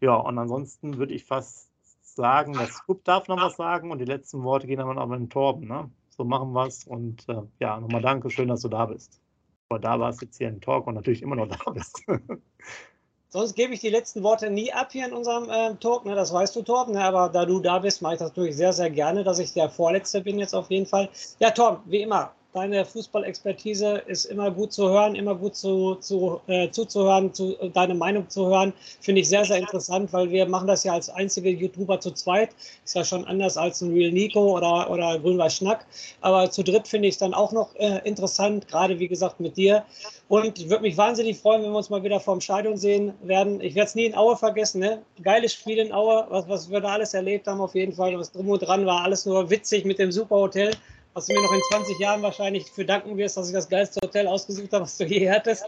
Ja, 0.00 0.14
und 0.16 0.38
ansonsten 0.38 0.98
würde 0.98 1.14
ich 1.14 1.24
fast 1.24 1.68
sagen, 2.02 2.54
der 2.54 2.66
Scoop 2.66 3.04
darf 3.04 3.28
noch 3.28 3.40
was 3.40 3.56
sagen 3.56 3.90
und 3.90 3.98
die 3.98 4.04
letzten 4.04 4.42
Worte 4.42 4.66
gehen 4.66 4.78
dann 4.78 4.98
aber 4.98 5.16
in 5.16 5.30
Torben. 5.30 5.68
Ne? 5.68 5.90
So 6.08 6.24
machen 6.24 6.52
wir 6.52 6.66
es 6.66 6.84
und 6.84 7.28
äh, 7.28 7.42
ja, 7.60 7.78
nochmal 7.78 8.02
danke, 8.02 8.28
schön, 8.30 8.48
dass 8.48 8.62
du 8.62 8.68
da 8.68 8.86
bist. 8.86 9.20
Aber 9.68 9.78
da 9.78 10.00
warst 10.00 10.22
jetzt 10.22 10.38
hier 10.38 10.48
im 10.48 10.60
Talk 10.60 10.86
und 10.86 10.94
natürlich 10.94 11.22
immer 11.22 11.36
noch 11.36 11.48
da 11.48 11.70
bist. 11.70 12.02
Sonst 13.30 13.54
gebe 13.54 13.74
ich 13.74 13.80
die 13.80 13.90
letzten 13.90 14.22
Worte 14.22 14.48
nie 14.48 14.72
ab 14.72 14.88
hier 14.90 15.06
in 15.06 15.12
unserem 15.12 15.50
äh, 15.50 15.74
Talk, 15.76 16.06
ne? 16.06 16.14
das 16.14 16.32
weißt 16.32 16.56
du, 16.56 16.62
Torben. 16.62 16.94
Ne? 16.94 17.04
Aber 17.04 17.28
da 17.28 17.44
du 17.44 17.60
da 17.60 17.78
bist, 17.78 18.00
mache 18.00 18.14
ich 18.14 18.18
das 18.18 18.30
natürlich 18.30 18.56
sehr, 18.56 18.72
sehr 18.72 18.88
gerne, 18.88 19.22
dass 19.22 19.38
ich 19.38 19.52
der 19.52 19.68
Vorletzte 19.68 20.22
bin 20.22 20.38
jetzt 20.38 20.54
auf 20.54 20.70
jeden 20.70 20.86
Fall. 20.86 21.10
Ja, 21.38 21.50
Torben, 21.50 21.82
wie 21.84 22.00
immer, 22.00 22.32
deine 22.54 22.84
Fußballexpertise 22.84 24.02
ist 24.06 24.24
immer 24.24 24.50
gut 24.50 24.72
zu 24.72 24.88
hören, 24.88 25.14
immer 25.14 25.34
gut 25.34 25.54
zu, 25.54 25.96
zu, 25.96 26.40
äh, 26.46 26.70
zuzuhören, 26.70 27.32
zu, 27.34 27.54
deine 27.74 27.94
Meinung 27.94 28.28
zu 28.28 28.46
hören. 28.46 28.72
Finde 29.00 29.20
ich 29.20 29.28
sehr, 29.28 29.44
sehr 29.44 29.58
interessant, 29.58 30.12
weil 30.12 30.30
wir 30.30 30.46
machen 30.46 30.66
das 30.66 30.82
ja 30.84 30.94
als 30.94 31.10
einzige 31.10 31.50
YouTuber 31.50 32.00
zu 32.00 32.10
zweit. 32.12 32.50
Ist 32.84 32.94
ja 32.94 33.04
schon 33.04 33.24
anders 33.26 33.56
als 33.56 33.82
ein 33.82 33.92
Real 33.92 34.12
Nico 34.12 34.56
oder, 34.56 34.90
oder 34.90 35.18
Grün-Weiß 35.18 35.56
Schnack. 35.56 35.86
Aber 36.22 36.50
zu 36.50 36.64
dritt 36.64 36.88
finde 36.88 37.08
ich 37.08 37.14
es 37.14 37.18
dann 37.18 37.34
auch 37.34 37.52
noch 37.52 37.74
äh, 37.76 38.00
interessant, 38.04 38.66
gerade 38.66 38.98
wie 38.98 39.08
gesagt 39.08 39.40
mit 39.40 39.56
dir. 39.56 39.84
Und 40.28 40.58
ich 40.58 40.70
würde 40.70 40.82
mich 40.82 40.96
wahnsinnig 40.96 41.38
freuen, 41.38 41.62
wenn 41.62 41.70
wir 41.70 41.78
uns 41.78 41.90
mal 41.90 42.02
wieder 42.02 42.18
vorm 42.18 42.40
Stadion 42.40 42.76
sehen 42.76 43.12
werden. 43.22 43.60
Ich 43.60 43.74
werde 43.74 43.88
es 43.88 43.94
nie 43.94 44.06
in 44.06 44.14
Aue 44.14 44.36
vergessen. 44.36 44.80
Ne? 44.80 45.02
Geiles 45.22 45.52
Spiel 45.52 45.78
in 45.78 45.92
Aue, 45.92 46.26
was, 46.30 46.48
was 46.48 46.70
wir 46.70 46.80
da 46.80 46.88
alles 46.88 47.14
erlebt 47.14 47.46
haben 47.46 47.60
auf 47.60 47.74
jeden 47.74 47.92
Fall. 47.92 48.18
Was 48.18 48.32
drum 48.32 48.48
und 48.48 48.60
dran 48.60 48.86
war, 48.86 49.02
alles 49.02 49.26
nur 49.26 49.50
witzig 49.50 49.84
mit 49.84 49.98
dem 49.98 50.12
Superhotel 50.12 50.72
was 51.14 51.26
du 51.26 51.34
mir 51.34 51.42
noch 51.42 51.52
in 51.52 51.62
20 51.70 51.98
Jahren 51.98 52.22
wahrscheinlich 52.22 52.70
für 52.70 52.84
danken 52.84 53.16
wirst, 53.16 53.36
dass 53.36 53.48
ich 53.48 53.54
das 53.54 53.68
geilste 53.68 54.00
Hotel 54.02 54.26
ausgesucht 54.26 54.72
habe, 54.72 54.84
was 54.84 54.96
du 54.96 55.04
je 55.04 55.30
hattest. 55.30 55.64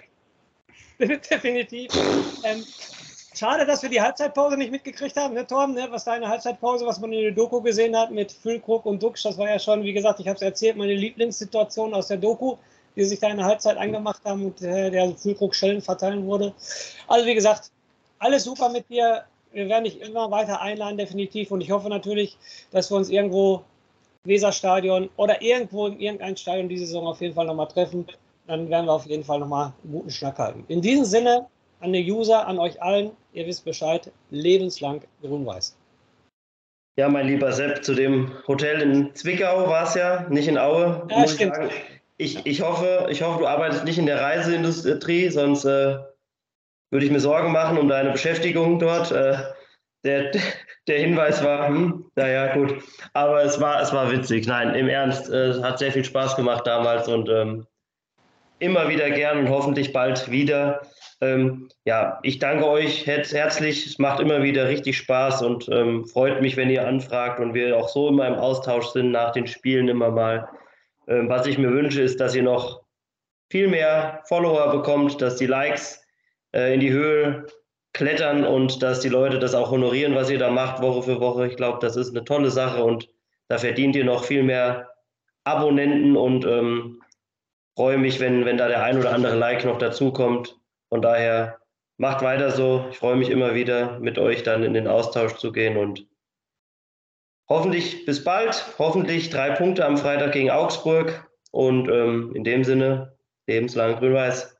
Definitiv. 0.99 1.91
Ähm, 2.45 2.65
Schade, 3.41 3.65
dass 3.65 3.83
wir 3.83 3.89
die 3.89 4.01
Halbzeitpause 4.01 4.57
nicht 4.57 4.73
mitgekriegt 4.73 5.17
haben, 5.17 5.35
ne, 5.35 5.47
Torben? 5.47 5.75
Ne? 5.75 5.87
Was 5.91 6.05
deine 6.05 6.29
Halbzeitpause, 6.29 6.85
was 6.85 7.01
man 7.01 7.13
in 7.13 7.23
der 7.23 7.31
Doku 7.31 7.63
gesehen 7.63 7.97
hat 7.97 8.11
mit 8.11 8.33
Füllkrug 8.33 8.85
und 8.85 9.03
Duxch, 9.03 9.23
das 9.23 9.39
war 9.39 9.49
ja 9.49 9.59
schon, 9.59 9.85
wie 9.85 9.93
gesagt, 9.93 10.19
ich 10.21 10.27
habe 10.27 10.37
es 10.37 10.43
erzählt, 10.43 10.77
meine 10.77 10.95
Lieblingssituation 10.95 11.95
aus 11.95 12.09
der 12.09 12.17
Doku, 12.17 12.57
die 12.97 13.05
sich 13.05 13.21
da 13.21 13.29
in 13.29 13.37
der 13.37 13.47
Halbzeit 13.47 13.77
angemacht 13.77 14.21
haben 14.25 14.47
und 14.47 14.61
äh, 14.63 14.91
der 14.91 15.15
Füllkrug 15.15 15.55
Schellen 15.55 15.81
verteilen 15.81 16.27
wurde. 16.27 16.53
Also, 17.07 17.25
wie 17.27 17.35
gesagt, 17.35 17.71
alles 18.19 18.45
super 18.45 18.69
mit 18.69 18.89
dir. 18.91 19.25
Wir 19.53 19.69
werden 19.69 19.85
dich 19.85 20.01
immer 20.01 20.31
weiter 20.31 20.61
einladen, 20.61 20.99
definitiv. 20.99 21.51
Und 21.51 21.61
ich 21.61 21.71
hoffe 21.71 21.89
natürlich, 21.89 22.37
dass 22.73 22.91
wir 22.91 22.97
uns 22.97 23.09
irgendwo 23.09 23.65
Weserstadion 24.25 25.09
oder 25.17 25.41
irgendwo 25.41 25.87
in 25.87 25.99
irgendein 26.01 26.37
Stadion 26.37 26.69
diese 26.69 26.87
Saison 26.87 27.07
auf 27.07 27.21
jeden 27.21 27.35
Fall 27.35 27.47
nochmal 27.47 27.69
treffen. 27.69 28.07
Dann 28.47 28.69
werden 28.69 28.87
wir 28.87 28.93
auf 28.93 29.07
jeden 29.07 29.25
Fall 29.25 29.39
nochmal 29.39 29.73
einen 29.83 29.93
guten 29.93 30.11
Schnack 30.11 30.39
halten. 30.39 30.65
In 30.69 30.83
diesem 30.83 31.05
Sinne, 31.05 31.47
an 31.81 31.93
die 31.93 32.11
User, 32.11 32.47
an 32.47 32.59
euch 32.59 32.81
allen, 32.83 33.13
ihr 33.33 33.47
wisst 33.47 33.65
Bescheid, 33.65 34.11
lebenslang 34.31 35.03
grün-weiß. 35.23 35.77
Ja, 36.99 37.09
mein 37.09 37.29
lieber 37.29 37.53
Sepp, 37.53 37.85
zu 37.85 37.95
dem 37.95 38.33
Hotel 38.47 38.83
in 38.83 39.15
Zwickau 39.15 39.69
war 39.69 39.85
es 39.85 39.95
ja, 39.95 40.27
nicht 40.29 40.49
in 40.49 40.59
Aue. 40.59 41.07
Ja, 41.11 41.27
stimmt. 41.27 41.57
Ich, 42.19 42.37
ich, 42.37 42.47
ich, 42.47 42.61
hoffe, 42.61 43.07
ich 43.11 43.23
hoffe, 43.23 43.39
du 43.39 43.47
arbeitest 43.47 43.85
nicht 43.85 43.99
in 43.99 44.07
der 44.07 44.21
Reiseindustrie, 44.21 45.31
sonst 45.31 45.65
äh, 45.65 45.99
würde 46.91 47.07
ich 47.07 47.11
mir 47.11 47.21
Sorgen 47.21 47.53
machen 47.53 47.79
um 47.79 47.89
deine 47.89 48.11
Beschäftigung 48.11 48.79
dort. 48.79 49.13
Äh, 49.13 49.39
der, 50.05 50.33
der 50.91 50.99
Hinweis 51.01 51.43
war, 51.43 51.69
hm, 51.69 52.05
naja, 52.17 52.53
gut. 52.55 52.83
Aber 53.15 53.43
es 53.43 53.61
war, 53.61 53.81
es 53.81 53.93
war 53.93 54.11
witzig. 54.13 54.47
Nein, 54.47 54.75
im 54.75 54.89
Ernst, 54.89 55.31
äh, 55.31 55.49
es 55.49 55.63
hat 55.63 55.79
sehr 55.79 55.93
viel 55.93 56.05
Spaß 56.05 56.37
gemacht 56.37 56.67
damals 56.67 57.09
und 57.09 57.29
ähm, 57.29 57.67
immer 58.59 58.89
wieder 58.89 59.11
gern 59.11 59.39
und 59.39 59.49
hoffentlich 59.49 59.93
bald 59.93 60.31
wieder. 60.31 60.83
Ähm, 61.23 61.69
ja, 61.85 62.19
ich 62.23 62.39
danke 62.39 62.67
euch 62.67 63.07
herzlich. 63.07 63.87
Es 63.87 63.99
macht 63.99 64.21
immer 64.21 64.43
wieder 64.43 64.69
richtig 64.69 64.97
Spaß 64.99 65.43
und 65.43 65.69
ähm, 65.69 66.07
freut 66.07 66.41
mich, 66.41 66.57
wenn 66.57 66.71
ihr 66.71 66.87
anfragt 66.87 67.41
und 67.41 67.55
wir 67.55 67.77
auch 67.77 67.89
so 67.89 68.09
immer 68.09 68.27
im 68.27 68.35
Austausch 68.35 68.87
sind 68.89 69.11
nach 69.11 69.33
den 69.33 69.47
Spielen 69.47 69.89
immer 69.89 70.11
mal. 70.11 70.49
Ähm, 71.09 71.29
was 71.29 71.47
ich 71.47 71.59
mir 71.59 71.71
wünsche, 71.71 72.03
ist, 72.03 72.21
dass 72.21 72.35
ihr 72.35 72.43
noch 72.43 72.83
viel 73.51 73.69
mehr 73.69 74.23
Follower 74.29 74.71
bekommt, 74.71 75.21
dass 75.21 75.37
die 75.37 75.47
Likes 75.47 76.03
äh, 76.55 76.75
in 76.75 76.81
die 76.81 76.91
Höhe 76.91 77.47
klettern 77.93 78.45
und 78.45 78.83
dass 78.83 79.01
die 79.01 79.09
Leute 79.09 79.39
das 79.39 79.55
auch 79.55 79.71
honorieren, 79.71 80.15
was 80.15 80.31
ihr 80.31 80.39
da 80.39 80.51
macht, 80.51 80.81
Woche 80.83 81.03
für 81.03 81.21
Woche. 81.21 81.47
Ich 81.47 81.57
glaube, 81.57 81.79
das 81.81 81.97
ist 81.97 82.11
eine 82.11 82.25
tolle 82.25 82.51
Sache 82.51 82.85
und 82.85 83.09
da 83.49 83.59
verdient 83.59 83.97
ihr 83.97 84.05
noch 84.05 84.25
viel 84.25 84.43
mehr 84.43 84.91
Abonnenten 85.45 86.17
und 86.17 86.45
ähm, 86.45 87.03
freue 87.75 87.99
mich, 87.99 88.21
wenn, 88.21 88.45
wenn 88.45 88.59
da 88.59 88.69
der 88.69 88.83
ein 88.83 88.99
oder 88.99 89.13
andere 89.13 89.37
Like 89.37 89.65
noch 89.65 89.79
dazukommt. 89.79 90.59
Von 90.89 91.03
daher 91.03 91.59
macht 91.97 92.23
weiter 92.23 92.51
so. 92.51 92.87
Ich 92.91 92.99
freue 92.99 93.17
mich 93.17 93.31
immer 93.31 93.55
wieder, 93.55 93.99
mit 93.99 94.19
euch 94.19 94.43
dann 94.43 94.63
in 94.63 94.75
den 94.75 94.87
Austausch 94.87 95.35
zu 95.35 95.51
gehen 95.51 95.77
und 95.77 96.07
hoffentlich 97.49 98.05
bis 98.07 98.23
bald. 98.23 98.79
Hoffentlich 98.79 99.31
drei 99.31 99.51
Punkte 99.51 99.85
am 99.85 99.97
Freitag 99.97 100.33
gegen 100.33 100.51
Augsburg 100.51 101.29
und 101.51 101.89
ähm, 101.89 102.33
in 102.35 102.45
dem 102.45 102.65
Sinne 102.65 103.17
lebenslang 103.47 103.97
grün-weiß. 103.97 104.60